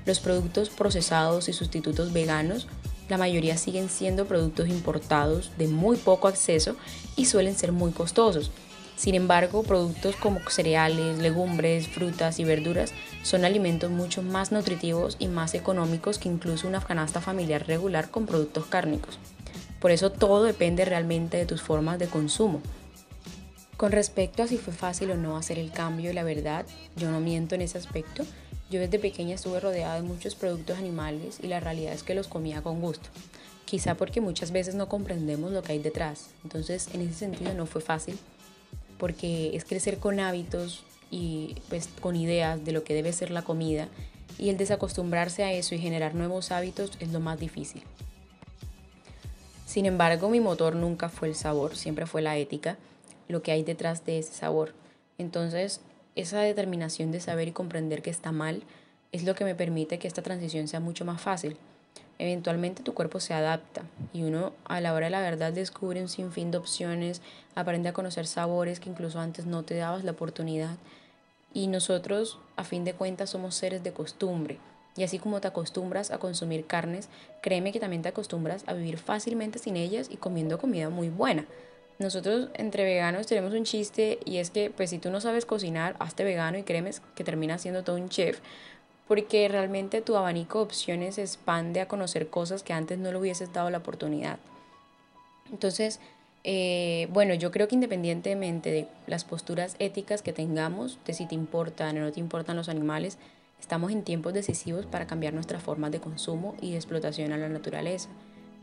Los 0.06 0.20
productos 0.20 0.70
procesados 0.70 1.48
y 1.48 1.54
sustitutos 1.54 2.12
veganos, 2.12 2.68
la 3.08 3.18
mayoría 3.18 3.56
siguen 3.56 3.88
siendo 3.90 4.26
productos 4.26 4.68
importados 4.68 5.52
de 5.58 5.70
muy 5.70 5.96
poco 5.96 6.28
acceso 6.28 6.76
y 7.16 7.26
suelen 7.26 7.56
ser 7.56 7.72
muy 7.72 7.92
costosos. 7.92 8.52
Sin 8.98 9.14
embargo, 9.14 9.62
productos 9.62 10.16
como 10.16 10.40
cereales, 10.50 11.20
legumbres, 11.20 11.88
frutas 11.88 12.40
y 12.40 12.44
verduras 12.44 12.94
son 13.22 13.46
alimentos 13.46 13.92
mucho 13.92 14.24
más 14.24 14.52
nutritivos 14.52 15.18
y 15.20 15.28
más 15.28 15.54
económicos 15.54 16.18
que 16.18 16.30
incluso 16.30 16.68
una 16.68 16.82
canasta 16.82 17.22
familiar 17.22 17.68
regular 17.68 18.10
con 18.10 18.26
productos 18.26 18.66
cárnicos. 18.66 19.20
Por 19.80 19.92
eso 19.92 20.12
todo 20.12 20.44
depende 20.44 20.84
realmente 20.84 21.38
de 21.38 21.46
tus 21.46 21.62
formas 21.62 22.00
de 22.00 22.08
consumo. 22.08 22.60
Con 23.78 23.92
respecto 23.92 24.42
a 24.42 24.48
si 24.48 24.58
fue 24.58 24.74
fácil 24.74 25.12
o 25.12 25.16
no 25.16 25.38
hacer 25.38 25.60
el 25.60 25.72
cambio, 25.72 26.12
la 26.12 26.24
verdad, 26.24 26.66
yo 26.96 27.12
no 27.12 27.20
miento 27.20 27.54
en 27.54 27.62
ese 27.62 27.78
aspecto. 27.78 28.26
Yo 28.72 28.80
desde 28.80 28.98
pequeña 28.98 29.36
estuve 29.36 29.60
rodeada 29.60 29.94
de 29.94 30.02
muchos 30.02 30.34
productos 30.34 30.80
animales 30.80 31.38
y 31.44 31.48
la 31.48 31.60
realidad 31.60 31.94
es 31.94 32.02
que 32.02 32.16
los 32.16 32.28
comía 32.28 32.64
con 32.64 32.82
gusto. 32.82 33.10
Quizá 33.66 33.94
porque 33.94 34.22
muchas 34.22 34.52
veces 34.52 34.74
no 34.74 34.90
comprendemos 34.90 35.52
lo 35.52 35.62
que 35.62 35.74
hay 35.74 35.80
detrás. 35.80 36.32
Entonces, 36.44 36.90
en 36.94 37.02
ese 37.02 37.14
sentido 37.14 37.54
no 37.54 37.68
fue 37.68 37.82
fácil, 37.82 38.18
porque 38.98 39.56
es 39.56 39.66
crecer 39.66 39.98
con 39.98 40.20
hábitos 40.20 40.84
y 41.12 41.56
pues 41.70 41.88
con 42.02 42.16
ideas 42.16 42.64
de 42.64 42.72
lo 42.72 42.84
que 42.84 42.94
debe 42.94 43.14
ser 43.14 43.32
la 43.32 43.44
comida 43.44 43.88
y 44.38 44.50
el 44.50 44.58
desacostumbrarse 44.58 45.44
a 45.44 45.54
eso 45.54 45.76
y 45.76 45.80
generar 45.80 46.16
nuevos 46.16 46.52
hábitos 46.52 46.92
es 47.00 47.12
lo 47.12 47.20
más 47.20 47.40
difícil. 47.40 47.84
Sin 49.66 49.86
embargo, 49.86 50.30
mi 50.30 50.40
motor 50.40 50.76
nunca 50.76 51.10
fue 51.10 51.28
el 51.28 51.36
sabor, 51.36 51.76
siempre 51.76 52.06
fue 52.06 52.22
la 52.22 52.38
ética 52.38 52.78
lo 53.28 53.42
que 53.42 53.52
hay 53.52 53.64
detrás 53.64 54.06
de 54.06 54.20
ese 54.20 54.34
sabor. 54.34 54.74
Entonces, 55.18 55.82
esa 56.16 56.40
determinación 56.42 57.12
de 57.12 57.20
saber 57.20 57.50
y 57.50 57.52
comprender 57.52 58.02
que 58.02 58.10
está 58.10 58.32
mal 58.32 58.64
es 59.12 59.24
lo 59.24 59.36
que 59.36 59.46
me 59.46 59.56
permite 59.56 60.00
que 60.00 60.08
esta 60.08 60.22
transición 60.22 60.68
sea 60.68 60.80
mucho 60.80 61.06
más 61.06 61.22
fácil. 61.22 61.58
Eventualmente 62.20 62.84
tu 62.84 62.94
cuerpo 62.94 63.20
se 63.20 63.34
adapta 63.34 63.84
y 64.12 64.24
uno 64.24 64.54
a 64.66 64.82
la 64.82 64.94
hora 64.94 65.06
de 65.06 65.12
la 65.12 65.22
verdad 65.22 65.54
descubre 65.54 66.02
un 66.02 66.10
sinfín 66.10 66.50
de 66.50 66.58
opciones, 66.58 67.22
aprende 67.54 67.90
a 67.90 67.94
conocer 67.94 68.26
sabores 68.26 68.80
que 68.80 68.90
incluso 68.90 69.20
antes 69.20 69.46
no 69.46 69.64
te 69.64 69.76
dabas 69.76 70.04
la 70.04 70.12
oportunidad. 70.12 70.78
Y 71.54 71.68
nosotros, 71.68 72.40
a 72.56 72.64
fin 72.64 72.84
de 72.84 72.94
cuentas, 72.94 73.30
somos 73.30 73.56
seres 73.56 73.84
de 73.84 73.94
costumbre. 73.94 74.58
Y 74.96 75.04
así 75.04 75.20
como 75.20 75.40
te 75.42 75.48
acostumbras 75.48 76.10
a 76.10 76.18
consumir 76.18 76.66
carnes, 76.66 77.08
créeme 77.42 77.72
que 77.72 77.80
también 77.80 78.02
te 78.02 78.10
acostumbras 78.10 78.64
a 78.68 78.74
vivir 78.74 78.98
fácilmente 78.98 79.60
sin 79.60 79.78
ellas 79.78 80.10
y 80.12 80.18
comiendo 80.18 80.58
comida 80.58 80.90
muy 80.90 81.10
buena. 81.10 81.46
Nosotros 82.00 82.50
entre 82.54 82.84
veganos 82.84 83.26
tenemos 83.26 83.54
un 83.54 83.64
chiste 83.64 84.20
y 84.24 84.38
es 84.38 84.52
que 84.52 84.70
pues 84.70 84.92
si 84.92 85.00
tú 85.00 85.10
no 85.10 85.20
sabes 85.20 85.46
cocinar, 85.46 85.96
hazte 86.00 86.24
vegano 86.24 86.58
y 86.58 86.64
créeme 86.64 86.92
que 87.16 87.24
terminas 87.24 87.62
siendo 87.62 87.84
todo 87.84 87.96
un 87.96 88.10
chef 88.10 88.40
porque 89.08 89.48
realmente 89.48 90.02
tu 90.02 90.16
abanico 90.16 90.60
de 90.60 90.66
opciones 90.66 91.16
se 91.16 91.22
expande 91.22 91.82
a 91.82 91.88
conocer 91.88 92.30
cosas 92.30 92.64
que 92.64 92.74
antes 92.74 92.98
no 92.98 93.12
le 93.12 93.18
hubieses 93.18 93.54
dado 93.54 93.70
la 93.70 93.80
oportunidad. 93.80 94.40
Entonces, 95.52 96.00
eh, 96.44 97.08
bueno, 97.12 97.34
yo 97.34 97.52
creo 97.52 97.68
que 97.68 97.76
independientemente 97.76 98.72
de 98.72 98.88
las 99.06 99.24
posturas 99.24 99.76
éticas 99.80 100.22
que 100.22 100.34
tengamos, 100.34 101.00
de 101.06 101.14
si 101.14 101.26
te 101.26 101.36
importan 101.36 101.98
o 101.98 102.02
no 102.02 102.12
te 102.12 102.20
importan 102.20 102.58
los 102.58 102.70
animales, 102.70 103.18
estamos 103.60 103.92
en 103.92 104.04
tiempos 104.04 104.34
decisivos 104.34 104.86
para 104.86 105.08
cambiar 105.08 105.34
nuestras 105.34 105.64
formas 105.64 105.92
de 105.92 106.00
consumo 106.00 106.56
y 106.62 106.72
de 106.72 106.78
explotación 106.78 107.32
a 107.32 107.38
la 107.38 107.50
naturaleza 107.50 108.10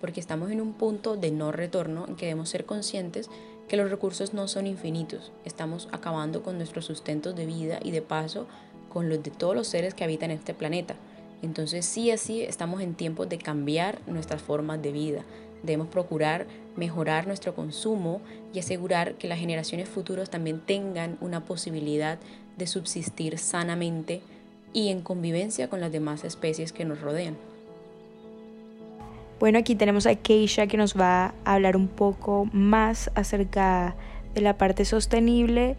porque 0.05 0.21
estamos 0.21 0.51
en 0.51 0.61
un 0.61 0.75
punto 0.75 1.17
de 1.17 1.31
no 1.31 1.51
retorno 1.51 2.05
en 2.07 2.17
que 2.17 2.27
debemos 2.27 2.51
ser 2.51 2.67
conscientes 2.67 3.31
que 3.69 3.79
los 3.79 3.91
recursos 3.91 4.35
no 4.35 4.49
son 4.49 4.67
infinitos. 4.67 5.33
Estamos 5.47 5.89
acabando 5.93 6.43
con 6.43 6.59
nuestros 6.59 6.85
sustentos 6.85 7.35
de 7.35 7.47
vida 7.47 7.79
y 7.83 7.91
de 7.91 8.03
paso 8.03 8.47
con 8.95 9.11
los 9.11 9.23
de 9.23 9.33
todos 9.33 9.55
los 9.55 9.67
seres 9.67 9.93
que 9.93 10.05
habitan 10.05 10.31
este 10.31 10.55
planeta. 10.55 10.95
Entonces 11.43 11.85
sí 11.85 12.11
así 12.11 12.43
estamos 12.43 12.81
en 12.81 12.95
tiempos 12.95 13.29
de 13.29 13.37
cambiar 13.37 13.99
nuestras 14.07 14.41
formas 14.41 14.81
de 14.81 14.93
vida. 14.93 15.25
Debemos 15.65 15.89
procurar 15.89 16.47
mejorar 16.77 17.27
nuestro 17.27 17.55
consumo 17.55 18.21
y 18.55 18.61
asegurar 18.61 19.15
que 19.15 19.29
las 19.29 19.39
generaciones 19.39 19.89
futuras 19.89 20.31
también 20.31 20.61
tengan 20.61 21.19
una 21.21 21.45
posibilidad 21.45 22.19
de 22.57 22.67
subsistir 22.67 23.39
sanamente 23.39 24.23
y 24.73 24.89
en 24.89 25.03
convivencia 25.03 25.69
con 25.69 25.81
las 25.81 25.93
demás 25.93 26.25
especies 26.25 26.73
que 26.73 26.85
nos 26.85 27.01
rodean. 27.01 27.37
Bueno, 29.41 29.59
aquí 29.59 29.75
tenemos 29.75 30.07
a 30.07 30.15
Keisha 30.15 30.67
que 30.67 30.77
nos 30.77 30.99
va 30.99 31.35
a 31.45 31.55
hablar 31.55 31.77
un 31.77 31.89
poco 31.89 32.49
más 32.53 33.11
acerca 33.15 33.97
de 34.35 34.41
la 34.41 34.57
parte 34.57 34.85
sostenible 34.85 35.77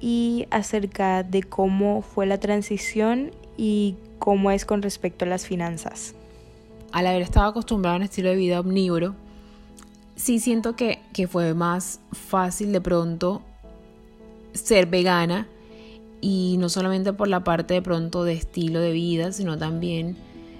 y 0.00 0.46
acerca 0.50 1.22
de 1.22 1.42
cómo 1.42 2.02
fue 2.02 2.26
la 2.26 2.38
transición 2.38 3.32
y 3.56 3.96
cómo 4.18 4.50
es 4.50 4.64
con 4.64 4.82
respecto 4.82 5.24
a 5.24 5.28
las 5.28 5.46
finanzas. 5.46 6.14
Al 6.92 7.06
haber 7.06 7.22
estado 7.22 7.46
acostumbrado 7.48 7.94
a 7.94 7.98
un 7.98 8.04
estilo 8.04 8.30
de 8.30 8.36
vida 8.36 8.60
omnívoro, 8.60 9.14
sí 10.16 10.40
siento 10.40 10.74
que, 10.74 11.00
que 11.12 11.28
fue 11.28 11.54
más 11.54 12.00
fácil 12.12 12.72
de 12.72 12.80
pronto 12.80 13.42
ser 14.54 14.86
vegana 14.86 15.46
y 16.20 16.56
no 16.58 16.68
solamente 16.68 17.12
por 17.12 17.28
la 17.28 17.44
parte 17.44 17.74
de 17.74 17.82
pronto 17.82 18.24
de 18.24 18.32
estilo 18.32 18.80
de 18.80 18.92
vida, 18.92 19.32
sino 19.32 19.56
también 19.58 20.16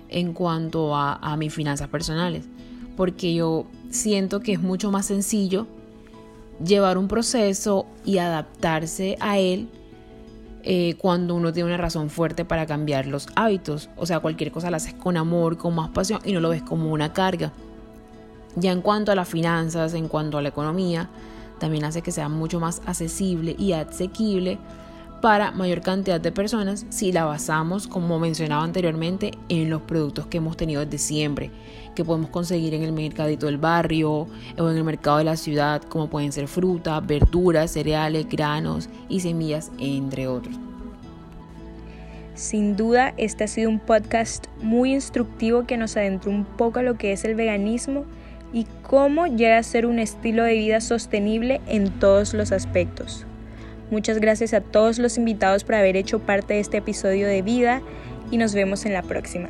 en 0.08 0.32
cuanto 0.32 0.94
a, 0.94 1.14
a 1.14 1.36
mis 1.36 1.52
finanzas 1.52 1.88
personales, 1.88 2.44
porque 2.96 3.34
yo 3.34 3.66
siento 3.90 4.40
que 4.40 4.52
es 4.52 4.60
mucho 4.60 4.90
más 4.90 5.06
sencillo 5.06 5.66
llevar 6.64 6.98
un 6.98 7.08
proceso 7.08 7.86
y 8.04 8.18
adaptarse 8.18 9.16
a 9.20 9.38
él 9.38 9.68
eh, 10.62 10.94
cuando 10.98 11.34
uno 11.34 11.52
tiene 11.52 11.68
una 11.68 11.78
razón 11.78 12.10
fuerte 12.10 12.44
para 12.44 12.66
cambiar 12.66 13.06
los 13.06 13.28
hábitos. 13.34 13.88
O 13.96 14.06
sea, 14.06 14.20
cualquier 14.20 14.52
cosa 14.52 14.70
la 14.70 14.76
haces 14.76 14.94
con 14.94 15.16
amor, 15.16 15.56
con 15.56 15.74
más 15.74 15.90
pasión 15.90 16.20
y 16.24 16.32
no 16.32 16.40
lo 16.40 16.50
ves 16.50 16.62
como 16.62 16.92
una 16.92 17.12
carga. 17.12 17.52
Ya 18.56 18.72
en 18.72 18.82
cuanto 18.82 19.12
a 19.12 19.14
las 19.14 19.28
finanzas, 19.28 19.94
en 19.94 20.08
cuanto 20.08 20.36
a 20.36 20.42
la 20.42 20.48
economía, 20.48 21.08
también 21.58 21.84
hace 21.84 22.02
que 22.02 22.12
sea 22.12 22.28
mucho 22.28 22.60
más 22.60 22.82
accesible 22.86 23.54
y 23.58 23.72
asequible 23.72 24.58
para 25.20 25.50
mayor 25.50 25.82
cantidad 25.82 26.20
de 26.20 26.32
personas 26.32 26.86
si 26.88 27.12
la 27.12 27.24
basamos, 27.24 27.86
como 27.86 28.18
mencionaba 28.18 28.62
anteriormente, 28.62 29.32
en 29.48 29.70
los 29.70 29.82
productos 29.82 30.26
que 30.26 30.38
hemos 30.38 30.56
tenido 30.56 30.84
desde 30.84 30.98
siempre, 30.98 31.50
que 31.94 32.04
podemos 32.04 32.30
conseguir 32.30 32.74
en 32.74 32.82
el 32.82 32.92
mercadito 32.92 33.46
del 33.46 33.58
barrio 33.58 34.26
o 34.58 34.70
en 34.70 34.76
el 34.76 34.84
mercado 34.84 35.18
de 35.18 35.24
la 35.24 35.36
ciudad, 35.36 35.82
como 35.82 36.08
pueden 36.08 36.32
ser 36.32 36.48
frutas, 36.48 37.06
verduras, 37.06 37.72
cereales, 37.72 38.28
granos 38.28 38.88
y 39.08 39.20
semillas, 39.20 39.70
entre 39.78 40.26
otros. 40.26 40.54
Sin 42.34 42.74
duda, 42.74 43.12
este 43.18 43.44
ha 43.44 43.48
sido 43.48 43.68
un 43.68 43.80
podcast 43.80 44.46
muy 44.62 44.94
instructivo 44.94 45.66
que 45.66 45.76
nos 45.76 45.96
adentró 45.98 46.30
un 46.30 46.46
poco 46.46 46.78
a 46.78 46.82
lo 46.82 46.96
que 46.96 47.12
es 47.12 47.24
el 47.24 47.34
veganismo 47.34 48.06
y 48.52 48.66
cómo 48.82 49.26
llega 49.26 49.58
a 49.58 49.62
ser 49.62 49.84
un 49.84 49.98
estilo 49.98 50.44
de 50.44 50.54
vida 50.54 50.80
sostenible 50.80 51.60
en 51.66 51.90
todos 51.90 52.32
los 52.32 52.50
aspectos. 52.50 53.26
Muchas 53.90 54.18
gracias 54.18 54.54
a 54.54 54.60
todos 54.60 54.98
los 54.98 55.18
invitados 55.18 55.64
por 55.64 55.74
haber 55.74 55.96
hecho 55.96 56.20
parte 56.20 56.54
de 56.54 56.60
este 56.60 56.76
episodio 56.76 57.26
de 57.26 57.42
vida 57.42 57.82
y 58.30 58.36
nos 58.36 58.54
vemos 58.54 58.86
en 58.86 58.92
la 58.92 59.02
próxima. 59.02 59.48